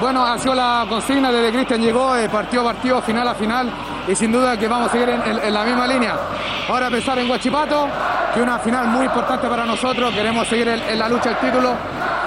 Bueno, 0.01 0.27
ha 0.27 0.37
sido 0.39 0.55
la 0.55 0.85
consigna 0.89 1.31
desde 1.31 1.53
Cristian 1.53 1.81
llegó, 1.81 2.13
partido 2.31 2.63
a 2.69 2.73
partido, 2.73 3.01
final 3.03 3.29
a 3.29 3.35
final, 3.35 3.71
y 4.09 4.15
sin 4.17 4.33
duda 4.33 4.59
que 4.59 4.67
vamos 4.67 4.89
a 4.89 4.93
seguir 4.93 5.11
en, 5.11 5.55
la 5.55 5.65
misma 5.65 5.87
línea. 5.87 6.17
Ahora 6.69 6.91
pensar 6.91 7.19
en 7.21 7.29
Guachipato, 7.29 7.87
que 8.35 8.41
es 8.41 8.43
una 8.43 8.59
final 8.59 8.89
muy 8.89 9.07
importante 9.07 9.47
para 9.47 9.65
nosotros, 9.65 10.13
queremos 10.13 10.49
seguir 10.49 10.67
en, 10.67 10.99
la 10.99 11.09
lucha 11.09 11.31
del 11.31 11.39
título, 11.39 11.75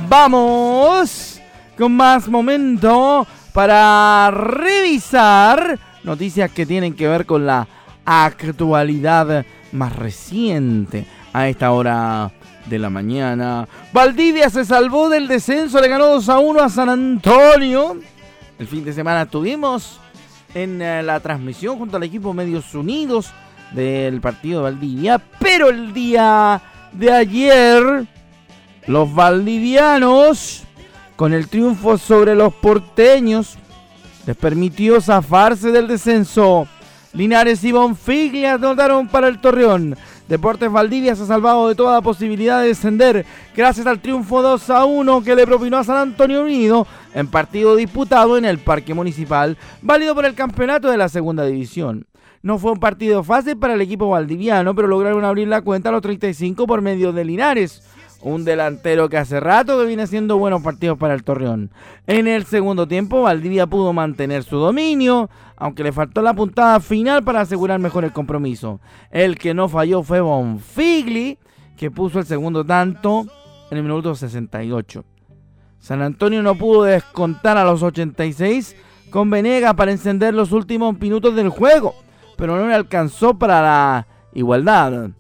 Vamos 0.08 1.40
con 1.76 1.96
más 1.96 2.28
momento 2.28 3.26
para 3.52 4.30
revisar 4.30 5.76
noticias 6.04 6.52
que 6.52 6.64
tienen 6.64 6.94
que 6.94 7.08
ver 7.08 7.26
con 7.26 7.46
la 7.46 7.66
actualidad 8.04 9.44
más 9.72 9.96
reciente 9.96 11.04
a 11.32 11.48
esta 11.48 11.72
hora 11.72 12.30
de 12.66 12.78
la 12.78 12.90
mañana. 12.90 13.68
Valdivia 13.92 14.50
se 14.50 14.64
salvó 14.64 15.08
del 15.08 15.28
descenso, 15.28 15.80
le 15.80 15.88
ganó 15.88 16.06
2 16.06 16.28
a 16.28 16.38
1 16.38 16.60
a 16.60 16.68
San 16.68 16.88
Antonio. 16.88 17.96
El 18.58 18.66
fin 18.66 18.84
de 18.84 18.92
semana 18.92 19.22
estuvimos 19.22 20.00
en 20.54 20.80
eh, 20.80 21.02
la 21.02 21.20
transmisión 21.20 21.78
junto 21.78 21.96
al 21.96 22.04
equipo 22.04 22.32
Medios 22.32 22.74
Unidos 22.74 23.32
del 23.72 24.20
partido 24.20 24.60
de 24.60 24.70
Valdivia, 24.70 25.20
pero 25.38 25.68
el 25.68 25.92
día 25.92 26.62
de 26.92 27.12
ayer 27.12 28.06
los 28.86 29.12
valdivianos 29.12 30.62
con 31.16 31.32
el 31.32 31.48
triunfo 31.48 31.98
sobre 31.98 32.34
los 32.34 32.54
porteños 32.54 33.56
les 34.26 34.36
permitió 34.36 35.00
zafarse 35.00 35.70
del 35.70 35.88
descenso. 35.88 36.66
Linares 37.12 37.62
y 37.62 37.72
Bonfiglia 37.72 38.54
anotaron 38.54 39.08
para 39.08 39.28
el 39.28 39.40
Torreón. 39.40 39.96
Deportes 40.28 40.72
Valdivia 40.72 41.14
se 41.14 41.24
ha 41.24 41.26
salvado 41.26 41.68
de 41.68 41.74
toda 41.74 42.00
posibilidad 42.00 42.62
de 42.62 42.68
descender 42.68 43.26
gracias 43.54 43.86
al 43.86 44.00
triunfo 44.00 44.40
2 44.40 44.70
a 44.70 44.86
1 44.86 45.22
que 45.22 45.34
le 45.34 45.46
propinó 45.46 45.76
a 45.76 45.84
San 45.84 45.98
Antonio 45.98 46.42
Unido 46.42 46.86
en 47.14 47.26
partido 47.26 47.76
disputado 47.76 48.38
en 48.38 48.46
el 48.46 48.58
Parque 48.58 48.94
Municipal, 48.94 49.58
válido 49.82 50.14
por 50.14 50.24
el 50.24 50.34
campeonato 50.34 50.88
de 50.88 50.96
la 50.96 51.10
Segunda 51.10 51.44
División. 51.44 52.06
No 52.40 52.58
fue 52.58 52.72
un 52.72 52.80
partido 52.80 53.22
fácil 53.22 53.58
para 53.58 53.74
el 53.74 53.82
equipo 53.82 54.08
valdiviano, 54.08 54.74
pero 54.74 54.88
lograron 54.88 55.24
abrir 55.24 55.48
la 55.48 55.60
cuenta 55.60 55.90
a 55.90 55.92
los 55.92 56.02
35 56.02 56.66
por 56.66 56.80
medio 56.80 57.12
de 57.12 57.24
Linares. 57.24 57.82
Un 58.24 58.42
delantero 58.46 59.10
que 59.10 59.18
hace 59.18 59.38
rato 59.38 59.78
que 59.78 59.84
viene 59.84 60.04
haciendo 60.04 60.38
buenos 60.38 60.62
partidos 60.62 60.96
para 60.96 61.12
el 61.12 61.24
Torreón. 61.24 61.70
En 62.06 62.26
el 62.26 62.46
segundo 62.46 62.88
tiempo, 62.88 63.20
Valdivia 63.20 63.66
pudo 63.66 63.92
mantener 63.92 64.44
su 64.44 64.56
dominio, 64.56 65.28
aunque 65.58 65.84
le 65.84 65.92
faltó 65.92 66.22
la 66.22 66.32
puntada 66.32 66.80
final 66.80 67.22
para 67.22 67.42
asegurar 67.42 67.78
mejor 67.80 68.02
el 68.02 68.14
compromiso. 68.14 68.80
El 69.10 69.36
que 69.36 69.52
no 69.52 69.68
falló 69.68 70.02
fue 70.02 70.22
Bonfigli, 70.22 71.38
que 71.76 71.90
puso 71.90 72.18
el 72.18 72.24
segundo 72.24 72.64
tanto 72.64 73.26
en 73.70 73.76
el 73.76 73.84
minuto 73.84 74.14
68. 74.14 75.04
San 75.78 76.00
Antonio 76.00 76.42
no 76.42 76.54
pudo 76.54 76.84
descontar 76.84 77.58
a 77.58 77.64
los 77.64 77.82
86 77.82 78.74
con 79.10 79.28
Venega 79.28 79.74
para 79.74 79.92
encender 79.92 80.32
los 80.32 80.50
últimos 80.50 80.98
minutos 80.98 81.36
del 81.36 81.50
juego, 81.50 81.94
pero 82.38 82.56
no 82.56 82.66
le 82.68 82.74
alcanzó 82.74 83.38
para 83.38 83.60
la 83.60 84.06
igualdad. 84.32 85.10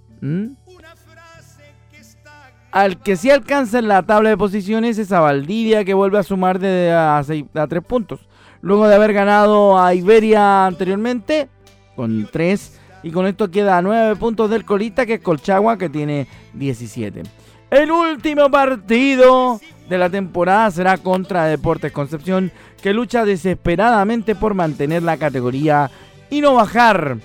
Al 2.74 2.98
que 2.98 3.14
sí 3.14 3.30
alcanza 3.30 3.78
en 3.78 3.86
la 3.86 4.02
tabla 4.02 4.30
de 4.30 4.36
posiciones 4.36 4.98
es 4.98 5.12
a 5.12 5.20
Valdivia, 5.20 5.84
que 5.84 5.94
vuelve 5.94 6.18
a 6.18 6.24
sumar 6.24 6.58
de 6.58 6.90
a, 6.90 7.22
tres 7.68 7.84
puntos. 7.84 8.26
Luego 8.62 8.88
de 8.88 8.96
haber 8.96 9.12
ganado 9.12 9.78
a 9.78 9.94
Iberia 9.94 10.66
anteriormente, 10.66 11.48
con 11.94 12.28
tres. 12.32 12.80
Y 13.04 13.12
con 13.12 13.28
esto 13.28 13.48
queda 13.48 13.78
a 13.78 13.82
nueve 13.82 14.16
puntos 14.16 14.50
del 14.50 14.64
Colita, 14.64 15.06
que 15.06 15.14
es 15.14 15.20
Colchagua, 15.20 15.78
que 15.78 15.88
tiene 15.88 16.26
17. 16.54 17.22
El 17.70 17.92
último 17.92 18.50
partido 18.50 19.60
de 19.88 19.96
la 19.96 20.10
temporada 20.10 20.68
será 20.72 20.98
contra 20.98 21.44
Deportes 21.44 21.92
Concepción, 21.92 22.50
que 22.82 22.92
lucha 22.92 23.24
desesperadamente 23.24 24.34
por 24.34 24.54
mantener 24.54 25.04
la 25.04 25.16
categoría 25.16 25.92
y 26.28 26.40
no 26.40 26.54
bajar 26.54 27.18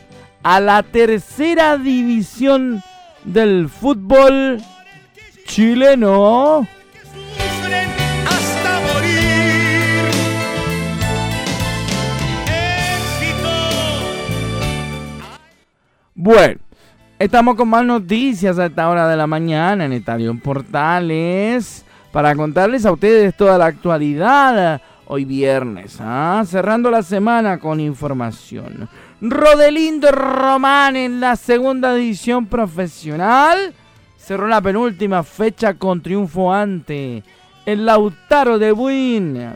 a 0.43 0.59
la 0.59 0.83
tercera 0.83 1.79
división 1.79 2.83
del 3.25 3.67
fútbol 3.67 4.61
chileno. 5.49 6.67
hasta 8.27 8.79
morir. 8.93 10.11
Bueno, 16.13 16.59
estamos 17.17 17.55
con 17.55 17.67
más 17.67 17.83
noticias 17.83 18.59
a 18.59 18.67
esta 18.67 18.89
hora 18.89 19.07
de 19.07 19.17
la 19.17 19.25
mañana 19.25 19.85
en 19.85 19.93
Estadio 19.93 20.37
Portales 20.39 21.83
para 22.11 22.35
contarles 22.35 22.85
a 22.85 22.91
ustedes 22.91 23.35
toda 23.35 23.57
la 23.57 23.65
actualidad 23.65 24.81
hoy 25.07 25.25
viernes, 25.25 25.97
¿ah? 25.99 26.43
cerrando 26.45 26.91
la 26.91 27.01
semana 27.01 27.57
con 27.57 27.79
información. 27.79 28.87
Rodelindo 29.19 30.11
Román 30.11 30.95
en 30.95 31.19
la 31.19 31.35
segunda 31.35 31.95
división 31.95 32.45
profesional 32.45 33.73
cerró 34.29 34.47
la 34.47 34.61
penúltima 34.61 35.23
fecha 35.23 35.73
con 35.73 36.01
triunfo 36.01 36.53
ante 36.53 37.23
el 37.65 37.83
Lautaro 37.83 38.59
de 38.59 38.71
Buin. 38.71 39.55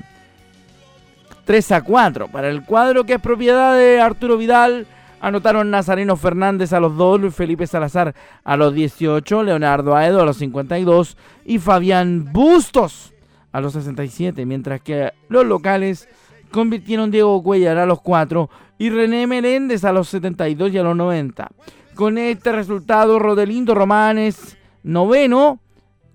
3 1.46 1.72
a 1.74 1.84
4 1.84 2.28
para 2.30 2.50
el 2.50 2.66
cuadro 2.66 3.04
que 3.04 3.14
es 3.14 3.22
propiedad 3.22 3.78
de 3.78 4.02
Arturo 4.02 4.36
Vidal. 4.36 4.88
Anotaron 5.22 5.70
Nazareno 5.70 6.16
Fernández 6.16 6.74
a 6.74 6.80
los 6.80 6.98
2, 6.98 7.22
Luis 7.22 7.36
Felipe 7.36 7.68
Salazar 7.68 8.16
a 8.44 8.58
los 8.58 8.74
18, 8.74 9.44
Leonardo 9.44 9.96
Aedo 9.96 10.20
a 10.20 10.26
los 10.26 10.38
52 10.38 11.18
y 11.46 11.60
Fabián 11.60 12.34
Bustos 12.34 13.14
a 13.52 13.62
los 13.62 13.74
67, 13.74 14.44
mientras 14.48 14.82
que 14.82 15.12
los 15.30 15.46
locales 15.46 16.10
convirtieron 16.50 17.12
Diego 17.12 17.44
Cuellar 17.44 17.78
a 17.78 17.86
los 17.86 18.02
4 18.02 18.50
y 18.80 18.90
René 18.90 19.28
Meléndez 19.28 19.84
a 19.84 19.94
los 19.94 20.10
72 20.10 20.74
y 20.74 20.80
a 20.80 20.84
los 20.84 20.96
90. 20.96 21.48
Con 21.94 22.18
este 22.18 22.52
resultado, 22.52 23.20
Rodelindo 23.20 23.76
Romanes 23.76 24.58
noveno 24.84 25.60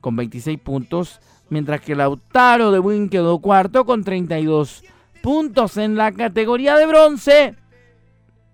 con 0.01 0.17
26 0.17 0.59
puntos, 0.61 1.21
mientras 1.51 1.81
que 1.81 1.97
Lautaro 1.97 2.71
de 2.71 2.79
Buin 2.79 3.09
quedó 3.09 3.41
cuarto 3.41 3.85
con 3.85 4.05
32 4.05 4.85
puntos 5.23 5.77
en 5.77 5.97
la 5.97 6.13
categoría 6.13 6.77
de 6.77 6.87
bronce 6.87 7.55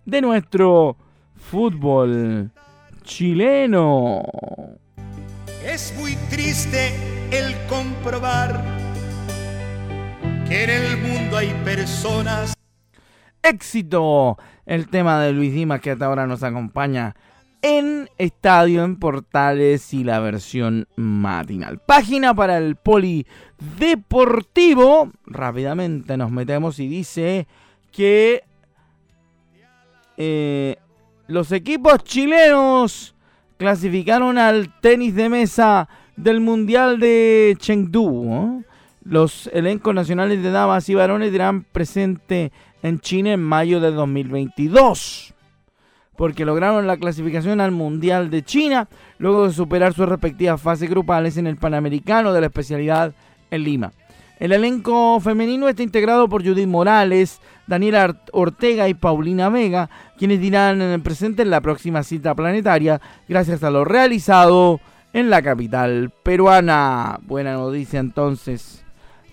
de 0.04 0.20
nuestro 0.20 0.96
fútbol 1.36 2.50
chileno. 3.02 4.22
Es 5.64 5.94
muy 5.98 6.16
triste 6.30 6.92
el 7.30 7.54
comprobar 7.68 8.62
que 10.48 10.64
en 10.64 10.70
el 10.70 10.98
mundo 10.98 11.36
hay 11.36 11.54
personas. 11.64 12.54
Éxito 13.42 14.38
el 14.66 14.88
tema 14.88 15.20
de 15.20 15.32
Luis 15.32 15.52
Dimas 15.52 15.80
que 15.80 15.90
hasta 15.90 16.06
ahora 16.06 16.26
nos 16.26 16.42
acompaña 16.42 17.14
en 17.64 18.08
Estadio 18.18 18.84
en 18.84 18.96
Portales 18.96 19.94
y 19.94 20.04
la 20.04 20.20
versión 20.20 20.86
matinal. 20.96 21.78
Página 21.78 22.34
para 22.34 22.58
el 22.58 22.76
Polideportivo. 22.76 25.10
Rápidamente 25.24 26.18
nos 26.18 26.30
metemos 26.30 26.78
y 26.78 26.88
dice 26.88 27.46
que 27.90 28.44
eh, 30.18 30.76
los 31.26 31.52
equipos 31.52 32.04
chilenos 32.04 33.14
clasificaron 33.56 34.36
al 34.36 34.78
tenis 34.82 35.14
de 35.14 35.30
mesa 35.30 35.88
del 36.16 36.40
Mundial 36.40 37.00
de 37.00 37.56
Chengdu. 37.58 38.62
Los 39.04 39.46
elencos 39.54 39.94
nacionales 39.94 40.42
de 40.42 40.50
damas 40.50 40.86
y 40.90 40.94
varones 40.94 41.32
dirán 41.32 41.64
presente 41.64 42.52
en 42.82 43.00
China 43.00 43.32
en 43.32 43.42
mayo 43.42 43.80
de 43.80 43.90
2022 43.90 45.33
porque 46.16 46.44
lograron 46.44 46.86
la 46.86 46.96
clasificación 46.96 47.60
al 47.60 47.70
Mundial 47.70 48.30
de 48.30 48.42
China 48.42 48.88
luego 49.18 49.46
de 49.46 49.52
superar 49.52 49.94
sus 49.94 50.08
respectivas 50.08 50.60
fases 50.60 50.88
grupales 50.88 51.36
en 51.36 51.46
el 51.46 51.56
Panamericano 51.56 52.32
de 52.32 52.40
la 52.40 52.46
especialidad 52.46 53.12
en 53.50 53.64
Lima. 53.64 53.92
El 54.38 54.52
elenco 54.52 55.20
femenino 55.20 55.68
está 55.68 55.82
integrado 55.82 56.28
por 56.28 56.44
Judith 56.44 56.66
Morales, 56.66 57.40
Daniela 57.66 58.16
Ortega 58.32 58.88
y 58.88 58.94
Paulina 58.94 59.48
Vega, 59.48 59.88
quienes 60.18 60.40
dirán 60.40 61.00
presente 61.02 61.42
en 61.42 61.50
la 61.50 61.60
próxima 61.60 62.02
cita 62.02 62.34
planetaria 62.34 63.00
gracias 63.28 63.62
a 63.62 63.70
lo 63.70 63.84
realizado 63.84 64.80
en 65.12 65.30
la 65.30 65.40
capital 65.40 66.12
peruana. 66.22 67.20
Buena 67.22 67.54
noticia 67.54 68.00
entonces 68.00 68.84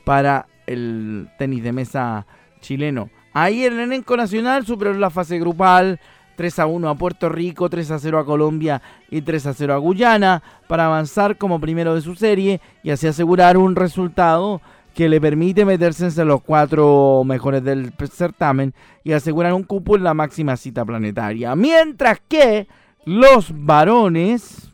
para 0.06 0.46
el 0.68 1.30
tenis 1.38 1.64
de 1.64 1.74
mesa 1.74 2.26
chileno. 2.62 3.10
Ahí 3.34 3.64
el 3.64 3.80
elenco 3.80 4.16
nacional 4.16 4.66
superó 4.66 4.94
la 4.94 5.10
fase 5.10 5.40
grupal 5.40 6.00
3 6.42 6.58
a 6.58 6.66
1 6.66 6.90
a 6.90 6.96
Puerto 6.96 7.30
Rico, 7.30 7.70
3 7.70 7.92
a 7.92 8.00
0 8.00 8.18
a 8.18 8.26
Colombia 8.26 8.82
y 9.12 9.22
3 9.22 9.46
a 9.46 9.54
0 9.54 9.76
a 9.76 9.78
Guyana 9.78 10.42
para 10.68 10.88
avanzar 10.88 11.38
como 11.38 11.62
primero 11.62 11.94
de 11.94 12.02
su 12.02 12.16
serie 12.16 12.60
y 12.82 12.90
así 12.90 13.06
asegurar 13.06 13.58
un 13.58 13.76
resultado 13.76 14.60
que 14.96 15.08
le 15.08 15.22
permite 15.22 15.66
meterse 15.66 16.08
entre 16.08 16.26
los 16.26 16.42
cuatro 16.42 17.22
mejores 17.28 17.64
del 17.64 17.94
certamen 18.12 18.74
y 19.04 19.12
asegurar 19.12 19.54
un 19.54 19.62
cupo 19.62 19.96
en 19.96 20.04
la 20.04 20.16
máxima 20.16 20.58
cita 20.58 20.84
planetaria. 20.84 21.56
Mientras 21.56 22.20
que 22.28 22.68
los 23.06 23.54
varones, 23.54 24.72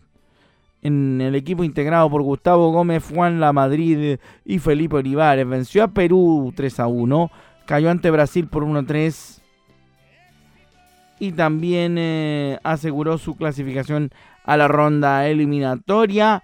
en 0.81 1.19
el 1.19 1.35
equipo 1.35 1.65
integrado 1.65 2.09
por 2.09 2.21
Gustavo 2.21 2.71
Gómez, 2.71 3.03
Juan 3.13 3.41
La 3.41 3.51
Madrid 3.51 4.19
y 4.45 4.59
Felipe 4.59 4.95
Olivares, 4.95 5.45
venció 5.45 5.83
a 5.83 5.89
Perú 5.89 6.53
3 6.55 6.79
a 6.79 6.87
1, 6.87 7.29
cayó 7.65 7.89
ante 7.89 8.09
Brasil 8.09 8.47
por 8.47 8.63
1 8.63 8.79
a 8.79 8.83
3 8.83 9.41
y 11.19 11.31
también 11.31 11.97
eh, 11.97 12.59
aseguró 12.63 13.17
su 13.17 13.35
clasificación 13.35 14.11
a 14.43 14.57
la 14.57 14.67
ronda 14.67 15.27
eliminatoria 15.27 16.43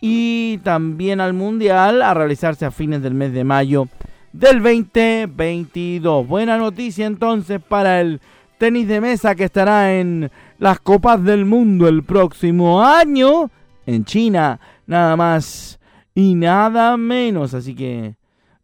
y 0.00 0.58
también 0.58 1.20
al 1.20 1.32
mundial 1.32 2.02
a 2.02 2.14
realizarse 2.14 2.64
a 2.64 2.70
fines 2.70 3.02
del 3.02 3.14
mes 3.14 3.32
de 3.32 3.44
mayo 3.44 3.88
del 4.32 4.62
2022. 4.62 6.26
Buena 6.26 6.56
noticia 6.56 7.06
entonces 7.06 7.60
para 7.60 8.00
el 8.00 8.20
tenis 8.58 8.88
de 8.88 9.00
mesa 9.00 9.34
que 9.34 9.44
estará 9.44 9.94
en 9.94 10.30
las 10.58 10.80
copas 10.80 11.22
del 11.24 11.44
mundo 11.44 11.88
el 11.88 12.02
próximo 12.02 12.82
año 12.84 13.50
en 13.86 14.04
China, 14.04 14.60
nada 14.86 15.16
más 15.16 15.78
y 16.14 16.34
nada 16.34 16.96
menos. 16.96 17.54
Así 17.54 17.74
que 17.74 18.16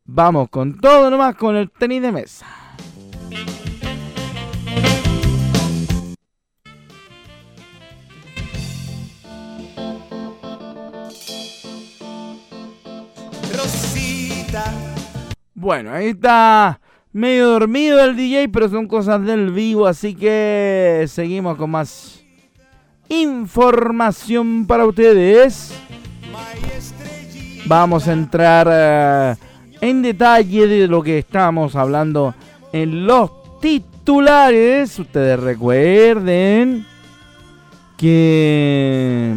vamos 0.04 0.48
con 0.50 0.78
todo 0.78 1.10
nomás 1.10 1.34
con 1.36 1.56
el 1.56 1.70
tenis 1.70 2.02
de 2.02 2.12
mesa. 2.12 2.65
Bueno, 15.58 15.90
ahí 15.90 16.08
está 16.08 16.78
medio 17.14 17.48
dormido 17.48 18.04
el 18.04 18.14
DJ, 18.14 18.50
pero 18.50 18.68
son 18.68 18.86
cosas 18.86 19.24
del 19.24 19.50
vivo, 19.52 19.86
así 19.86 20.14
que 20.14 21.06
seguimos 21.08 21.56
con 21.56 21.70
más 21.70 22.22
información 23.08 24.66
para 24.66 24.84
ustedes. 24.84 25.72
Vamos 27.64 28.06
a 28.06 28.12
entrar 28.12 28.68
eh, 28.70 29.34
en 29.80 30.02
detalle 30.02 30.66
de 30.66 30.86
lo 30.86 31.02
que 31.02 31.20
estamos 31.20 31.74
hablando 31.74 32.34
en 32.70 33.06
los 33.06 33.30
titulares. 33.60 34.98
Ustedes 34.98 35.40
recuerden 35.40 36.86
que 37.96 39.34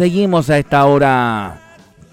Seguimos 0.00 0.48
a 0.48 0.56
esta 0.56 0.86
hora 0.86 1.60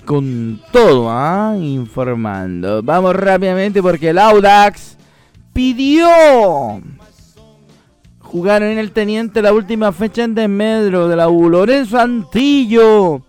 con 0.07 0.61
todo, 0.71 1.09
¿ah? 1.11 1.53
informando. 1.59 2.81
Vamos 2.81 3.13
rápidamente 3.13 3.81
porque 3.83 4.09
el 4.09 4.17
Audax 4.17 4.97
pidió 5.51 6.07
jugar 8.21 8.63
en 8.63 8.77
el 8.77 8.91
Teniente 8.91 9.41
la 9.41 9.51
última 9.51 9.91
fecha 9.91 10.23
en 10.23 10.33
desmedro 10.33 11.09
de 11.09 11.17
la 11.17 11.27
U. 11.27 11.49
Lorenzo 11.49 11.99
Antillo 11.99 13.21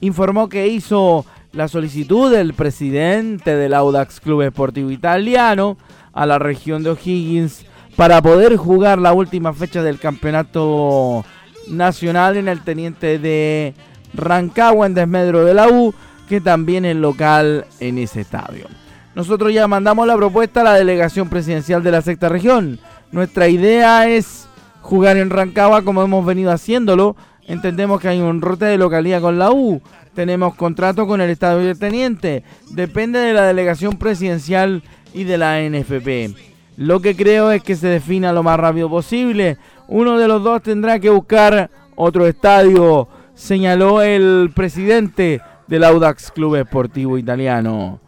informó 0.00 0.48
que 0.48 0.66
hizo 0.66 1.24
la 1.52 1.68
solicitud 1.68 2.32
del 2.32 2.54
presidente 2.54 3.54
del 3.54 3.72
Audax 3.72 4.18
Club 4.18 4.42
Esportivo 4.42 4.90
Italiano 4.90 5.78
a 6.12 6.26
la 6.26 6.40
región 6.40 6.82
de 6.82 6.90
O'Higgins 6.90 7.64
para 7.94 8.20
poder 8.20 8.56
jugar 8.56 8.98
la 8.98 9.12
última 9.12 9.52
fecha 9.52 9.80
del 9.80 10.00
campeonato 10.00 11.24
nacional 11.68 12.36
en 12.36 12.48
el 12.48 12.62
Teniente 12.62 13.20
de 13.20 13.74
Rancagua 14.12 14.86
en 14.86 14.94
desmedro 14.94 15.44
de 15.44 15.54
la 15.54 15.68
U, 15.68 15.94
que 16.28 16.40
también 16.40 16.84
es 16.84 16.96
local 16.96 17.66
en 17.80 17.98
ese 17.98 18.20
estadio. 18.20 18.66
Nosotros 19.14 19.52
ya 19.52 19.66
mandamos 19.66 20.06
la 20.06 20.16
propuesta 20.16 20.60
a 20.60 20.64
la 20.64 20.74
delegación 20.74 21.28
presidencial 21.28 21.82
de 21.82 21.90
la 21.90 22.02
sexta 22.02 22.28
región. 22.28 22.78
Nuestra 23.12 23.48
idea 23.48 24.08
es 24.08 24.46
jugar 24.82 25.16
en 25.16 25.30
Rancagua 25.30 25.82
como 25.82 26.02
hemos 26.02 26.26
venido 26.26 26.52
haciéndolo. 26.52 27.16
Entendemos 27.46 28.00
que 28.00 28.08
hay 28.08 28.20
un 28.20 28.42
rote 28.42 28.66
de 28.66 28.76
localidad 28.76 29.22
con 29.22 29.38
la 29.38 29.52
U. 29.52 29.80
Tenemos 30.14 30.54
contrato 30.54 31.06
con 31.06 31.20
el 31.20 31.30
Estadio 31.30 31.66
del 31.66 31.78
Teniente. 31.78 32.42
Depende 32.70 33.18
de 33.18 33.32
la 33.32 33.44
delegación 33.44 33.96
presidencial 33.96 34.82
y 35.14 35.24
de 35.24 35.38
la 35.38 35.60
NFP. 35.62 36.36
Lo 36.76 37.00
que 37.00 37.16
creo 37.16 37.50
es 37.52 37.62
que 37.62 37.76
se 37.76 37.88
defina 37.88 38.32
lo 38.32 38.42
más 38.42 38.58
rápido 38.60 38.90
posible. 38.90 39.56
Uno 39.88 40.18
de 40.18 40.28
los 40.28 40.42
dos 40.42 40.62
tendrá 40.62 40.98
que 40.98 41.08
buscar 41.08 41.70
otro 41.94 42.26
estadio, 42.26 43.08
señaló 43.34 44.02
el 44.02 44.50
presidente 44.54 45.40
del 45.66 45.84
Audax 45.84 46.30
Club 46.30 46.56
Esportivo 46.56 47.18
Italiano. 47.18 48.00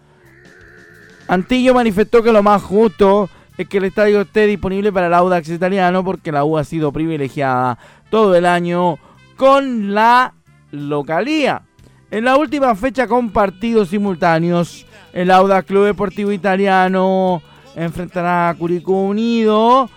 Antillo 1.27 1.75
manifestó 1.75 2.23
que 2.23 2.33
lo 2.33 2.43
más 2.43 2.63
justo 2.63 3.29
es 3.57 3.69
que 3.69 3.79
el 3.79 3.85
estadio 3.85 4.21
esté 4.21 4.47
disponible 4.47 4.93
para 4.93 5.09
el 5.09 5.15
Audax 5.15 5.49
italiano 5.49 6.05
porque 6.05 6.33
la 6.33 6.45
U 6.45 6.57
ha 6.57 6.65
sido 6.65 6.93
privilegiada 6.93 7.79
todo 8.11 8.35
el 8.35 8.47
año 8.47 8.99
con 9.37 9.93
la 9.95 10.35
localía. 10.71 11.63
En 12.11 12.25
la 12.25 12.37
última 12.37 12.75
fecha 12.75 13.07
con 13.07 13.31
partidos 13.31 13.89
simultáneos, 13.89 14.87
el 15.13 15.31
Audax 15.31 15.67
Club 15.67 15.87
Deportivo 15.87 16.33
Italiano 16.33 17.43
enfrentará 17.77 18.49
a 18.49 18.55
Curicó 18.55 19.03
Unido 19.03 19.91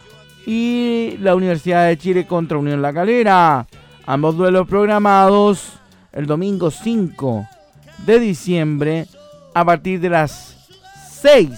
y 0.45 1.17
la 1.21 1.35
Universidad 1.35 1.87
de 1.87 1.97
Chile 1.97 2.27
contra 2.27 2.57
Unión 2.57 2.81
La 2.81 2.91
Calera. 2.91 3.67
Ambos 4.05 4.35
duelos 4.35 4.67
programados 4.67 5.79
el 6.11 6.25
domingo 6.25 6.71
5 6.71 7.47
de 8.05 8.19
diciembre 8.19 9.07
a 9.53 9.65
partir 9.65 9.99
de 9.99 10.09
las 10.09 10.55
6 11.21 11.49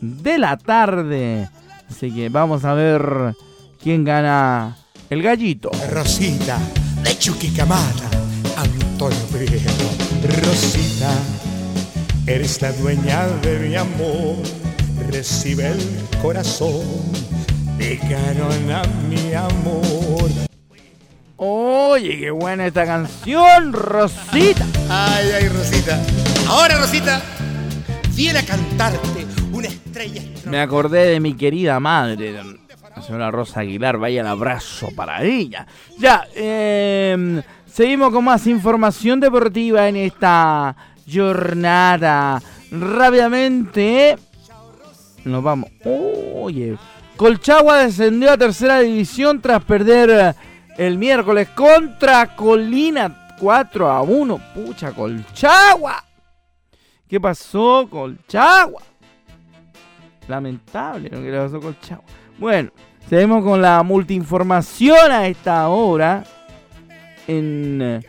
de 0.00 0.38
la 0.38 0.56
tarde. 0.56 1.48
Así 1.88 2.10
que 2.10 2.28
vamos 2.28 2.64
a 2.64 2.74
ver 2.74 3.34
quién 3.82 4.04
gana 4.04 4.76
el 5.10 5.22
gallito. 5.22 5.70
Rosita, 5.90 6.58
de 7.02 7.18
Chuquicamata, 7.18 8.10
Antonio. 8.56 9.18
Rosita, 10.42 11.12
eres 12.26 12.60
la 12.62 12.72
dueña 12.72 13.26
de 13.42 13.58
mi 13.58 13.76
amor. 13.76 14.36
Recibe 15.10 15.68
el 15.68 16.18
corazón 16.20 16.82
de 17.78 17.98
Carona, 17.98 18.82
mi 19.08 19.32
amor. 19.34 19.95
Oye, 21.38 22.18
qué 22.18 22.30
buena 22.30 22.66
esta 22.66 22.86
canción, 22.86 23.74
Rosita. 23.74 24.64
Ay, 24.88 25.26
ay, 25.38 25.48
Rosita. 25.48 26.00
Ahora, 26.48 26.78
Rosita, 26.78 27.20
viene 28.14 28.38
a 28.38 28.46
cantarte 28.46 29.26
una 29.52 29.68
estrella. 29.68 30.22
Me 30.46 30.60
acordé 30.60 31.08
de 31.08 31.20
mi 31.20 31.34
querida 31.34 31.78
madre, 31.78 32.32
la 32.32 33.02
señora 33.02 33.30
Rosa 33.30 33.60
Aguilar. 33.60 33.98
Vaya 33.98 34.22
el 34.22 34.26
abrazo 34.26 34.88
para 34.96 35.22
ella. 35.24 35.66
Ya, 35.98 36.26
eh, 36.34 37.42
seguimos 37.66 38.12
con 38.12 38.24
más 38.24 38.46
información 38.46 39.20
deportiva 39.20 39.88
en 39.88 39.96
esta 39.96 40.74
jornada. 41.06 42.40
Rápidamente, 42.70 44.16
nos 45.26 45.42
vamos. 45.42 45.68
Oye, 45.84 46.78
Colchagua 47.18 47.80
descendió 47.84 48.32
a 48.32 48.38
tercera 48.38 48.80
división 48.80 49.42
tras 49.42 49.62
perder 49.64 50.34
el 50.76 50.98
miércoles 50.98 51.48
contra 51.50 52.34
Colina 52.34 53.28
4 53.38 53.90
a 53.90 54.02
1. 54.02 54.40
Pucha, 54.54 54.92
Colchagua. 54.92 56.04
¿Qué 57.08 57.20
pasó, 57.20 57.86
Colchagua? 57.88 58.82
Lamentable 60.28 61.08
lo 61.08 61.22
que 61.22 61.30
le 61.30 61.38
pasó 61.38 61.56
a 61.58 61.60
Colchagua. 61.60 62.04
Bueno, 62.38 62.70
seguimos 63.08 63.44
con 63.44 63.62
la 63.62 63.82
multiinformación 63.82 65.12
a 65.12 65.26
esta 65.26 65.68
hora 65.68 66.24
en 67.26 67.80
eh, 67.82 68.00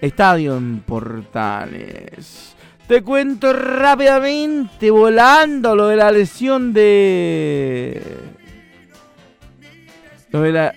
Estadio 0.00 0.56
en 0.56 0.80
Portales. 0.80 2.54
Te 2.86 3.02
cuento 3.02 3.52
rápidamente, 3.52 4.90
volando, 4.90 5.74
lo 5.74 5.88
de 5.88 5.96
la 5.96 6.12
lesión 6.12 6.72
de 6.74 8.02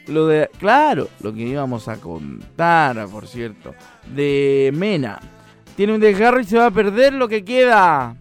lo 0.07 0.27
de, 0.27 0.49
claro, 0.59 1.09
lo 1.21 1.33
que 1.33 1.41
íbamos 1.41 1.87
a 1.87 1.97
contar, 1.97 3.07
por 3.07 3.27
cierto, 3.27 3.73
de 4.13 4.71
Mena. 4.75 5.19
Tiene 5.75 5.93
un 5.93 5.99
desgarro 5.99 6.39
y 6.39 6.43
se 6.43 6.57
va 6.57 6.67
a 6.67 6.71
perder 6.71 7.13
lo 7.13 7.27
que 7.27 7.43
queda 7.43 8.15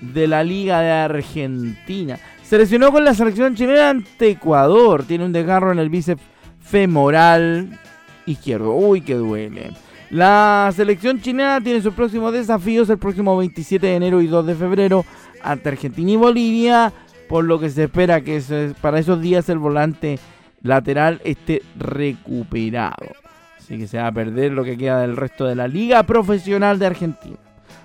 de 0.00 0.26
la 0.26 0.44
Liga 0.44 0.80
de 0.80 0.90
Argentina. 0.90 2.18
Se 2.42 2.58
lesionó 2.58 2.92
con 2.92 3.04
la 3.04 3.14
selección 3.14 3.54
chilena 3.54 3.90
ante 3.90 4.30
Ecuador. 4.30 5.04
Tiene 5.04 5.24
un 5.24 5.32
desgarro 5.32 5.72
en 5.72 5.78
el 5.78 5.88
bíceps 5.88 6.22
femoral 6.60 7.78
izquierdo. 8.26 8.74
Uy, 8.74 9.00
que 9.00 9.14
duele. 9.14 9.70
La 10.10 10.70
selección 10.76 11.20
chilena 11.20 11.60
tiene 11.62 11.80
sus 11.80 11.94
próximos 11.94 12.32
desafíos 12.32 12.90
el 12.90 12.98
próximo 12.98 13.36
27 13.36 13.86
de 13.86 13.96
enero 13.96 14.20
y 14.20 14.26
2 14.26 14.46
de 14.46 14.54
febrero 14.54 15.04
ante 15.42 15.70
Argentina 15.70 16.10
y 16.10 16.16
Bolivia, 16.16 16.92
por 17.28 17.44
lo 17.44 17.58
que 17.58 17.70
se 17.70 17.84
espera 17.84 18.20
que 18.20 18.40
para 18.80 18.98
esos 18.98 19.20
días 19.20 19.48
el 19.48 19.58
volante 19.58 20.18
lateral 20.64 21.20
esté 21.24 21.62
recuperado. 21.78 23.12
Así 23.56 23.78
que 23.78 23.86
se 23.86 23.98
va 23.98 24.08
a 24.08 24.12
perder 24.12 24.50
lo 24.50 24.64
que 24.64 24.76
queda 24.76 25.00
del 25.00 25.16
resto 25.16 25.44
de 25.44 25.54
la 25.54 25.68
Liga 25.68 26.02
Profesional 26.02 26.78
de 26.78 26.86
Argentina. 26.86 27.36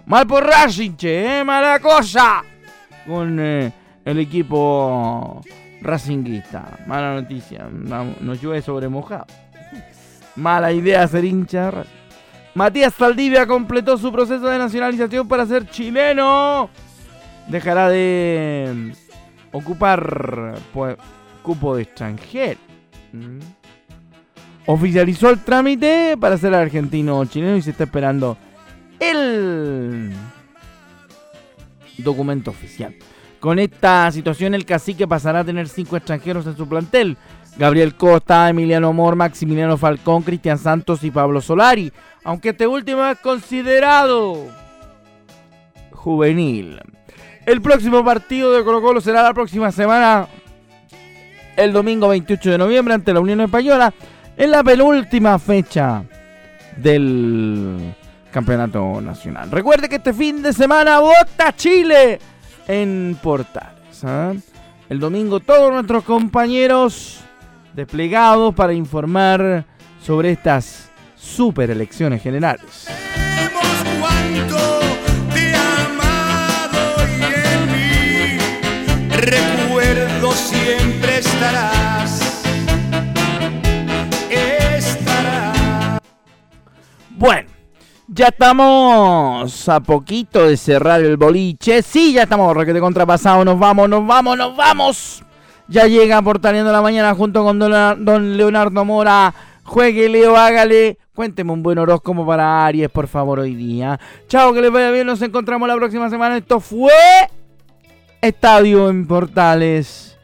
Mal 0.07 0.25
por 0.25 0.43
Racing, 0.43 0.95
che, 0.95 1.39
¿eh? 1.39 1.43
mala 1.43 1.79
cosa. 1.79 2.43
Con 3.05 3.39
eh, 3.39 3.71
el 4.03 4.19
equipo 4.19 5.41
racinguista. 5.81 6.79
Mala 6.87 7.13
noticia. 7.13 7.67
Nos 7.69 8.41
llueve 8.41 8.61
sobre 8.61 8.89
mojado. 8.89 9.27
Mala 10.35 10.71
idea 10.71 11.07
ser 11.07 11.25
hincha 11.25 11.71
Matías 12.55 12.93
Saldivia 12.93 13.45
completó 13.45 13.97
su 13.97 14.11
proceso 14.11 14.47
de 14.47 14.57
nacionalización 14.57 15.27
para 15.27 15.45
ser 15.45 15.69
chileno. 15.69 16.69
Dejará 17.47 17.89
de 17.89 18.93
ocupar 19.51 20.55
pues, 20.73 20.97
cupo 21.41 21.75
de 21.75 21.83
extranjero. 21.83 22.68
Mm. 23.13 23.39
Oficializó 24.65 25.29
el 25.29 25.39
trámite 25.39 26.15
para 26.19 26.37
ser 26.37 26.53
argentino 26.53 27.25
chileno 27.25 27.57
y 27.57 27.61
se 27.61 27.71
está 27.71 27.85
esperando 27.85 28.37
el 28.99 30.11
documento 31.97 32.51
oficial. 32.51 32.95
Con 33.39 33.57
esta 33.57 34.11
situación, 34.11 34.53
el 34.53 34.65
cacique 34.65 35.07
pasará 35.07 35.39
a 35.39 35.45
tener 35.45 35.67
cinco 35.69 35.97
extranjeros 35.97 36.45
en 36.45 36.57
su 36.57 36.67
plantel: 36.67 37.17
Gabriel 37.57 37.95
Costa, 37.95 38.49
Emiliano 38.49 38.93
Mor, 38.93 39.15
Maximiliano 39.15 39.77
Falcón, 39.77 40.23
Cristian 40.23 40.57
Santos 40.57 41.03
y 41.03 41.11
Pablo 41.11 41.41
Solari. 41.41 41.91
Aunque 42.23 42.49
este 42.49 42.67
último 42.67 43.05
es 43.05 43.17
considerado 43.19 44.47
juvenil. 45.91 46.79
El 47.45 47.61
próximo 47.61 48.03
partido 48.03 48.51
de 48.51 48.63
Colo 48.63 48.81
Colo 48.81 49.01
será 49.01 49.23
la 49.23 49.33
próxima 49.33 49.71
semana 49.71 50.27
el 51.59 51.73
domingo 51.73 52.07
28 52.07 52.51
de 52.51 52.57
noviembre 52.57 52.93
ante 52.93 53.13
la 53.13 53.19
Unión 53.19 53.41
Española 53.41 53.93
en 54.37 54.51
la 54.51 54.63
penúltima 54.63 55.37
fecha 55.37 56.03
del 56.77 57.93
Campeonato 58.31 59.01
Nacional. 59.01 59.51
Recuerde 59.51 59.89
que 59.89 59.97
este 59.97 60.13
fin 60.13 60.41
de 60.41 60.53
semana 60.53 60.99
vota 60.99 61.53
Chile 61.55 62.19
en 62.67 63.17
Portales. 63.21 64.03
¿ah? 64.05 64.33
El 64.87 64.99
domingo 64.99 65.41
todos 65.41 65.73
nuestros 65.73 66.05
compañeros 66.05 67.19
desplegados 67.73 68.55
para 68.55 68.73
informar 68.73 69.65
sobre 70.01 70.31
estas 70.31 70.89
super 71.17 71.69
elecciones 71.69 72.23
generales. 72.23 72.87
Siempre 81.39 81.57
estarás. 84.77 85.99
Ya 88.11 88.27
estamos 88.27 89.69
a 89.69 89.79
poquito 89.79 90.47
de 90.47 90.57
cerrar 90.57 90.99
el 91.01 91.15
boliche. 91.15 91.81
Sí, 91.81 92.11
ya 92.13 92.23
estamos, 92.23 92.57
requete 92.57 92.79
contrapasado. 92.79 93.45
Nos 93.45 93.57
vamos, 93.57 93.87
nos 93.87 94.05
vamos, 94.05 94.37
nos 94.37 94.57
vamos. 94.57 95.23
Ya 95.67 95.85
llega 95.85 96.21
Portaleando 96.21 96.71
la 96.71 96.81
Mañana 96.81 97.13
junto 97.13 97.43
con 97.43 97.59
don 97.59 98.37
Leonardo 98.37 98.83
Mora. 98.83 99.33
Juegue, 99.63 100.09
Leo, 100.09 100.35
hágale. 100.35 100.97
Cuénteme 101.13 101.53
un 101.53 101.61
buen 101.61 101.77
horóscopo 101.77 102.25
para 102.25 102.65
Aries, 102.65 102.89
por 102.89 103.07
favor, 103.07 103.39
hoy 103.39 103.55
día. 103.55 103.99
Chao, 104.27 104.53
que 104.53 104.61
les 104.61 104.71
vaya 104.71 104.89
bien. 104.91 105.05
Nos 105.05 105.21
encontramos 105.21 105.67
la 105.67 105.75
próxima 105.75 106.09
semana. 106.09 106.37
Esto 106.37 106.59
fue 106.59 106.91
Estadio 108.21 108.89
en 108.89 109.07
Portales 109.07 110.18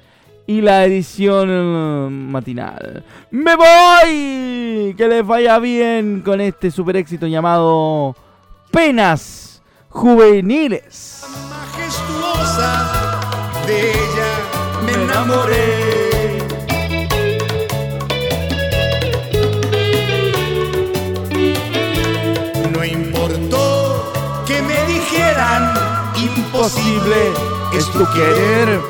y 0.47 0.61
la 0.61 0.85
edición 0.85 1.49
eh, 1.49 2.09
matinal. 2.09 3.03
¡Me 3.31 3.55
voy! 3.55 4.93
Que 4.95 5.07
les 5.07 5.25
vaya 5.25 5.59
bien 5.59 6.21
con 6.21 6.39
este 6.41 6.71
super 6.71 6.95
éxito 6.97 7.27
llamado 7.27 8.15
Penas 8.71 9.61
Juveniles. 9.89 11.25
Majestuosa, 11.49 13.19
de 13.65 13.91
ella 13.91 14.31
me 14.85 14.93
enamoré. 15.03 15.95
No 22.71 22.85
importó 22.85 24.13
que 24.45 24.61
me 24.61 24.85
dijeran 24.85 25.73
imposible 26.17 27.31
es 27.73 27.85
tu 27.91 28.05
querer. 28.13 28.81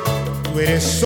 Tú 0.44 0.60
eres 0.60 1.05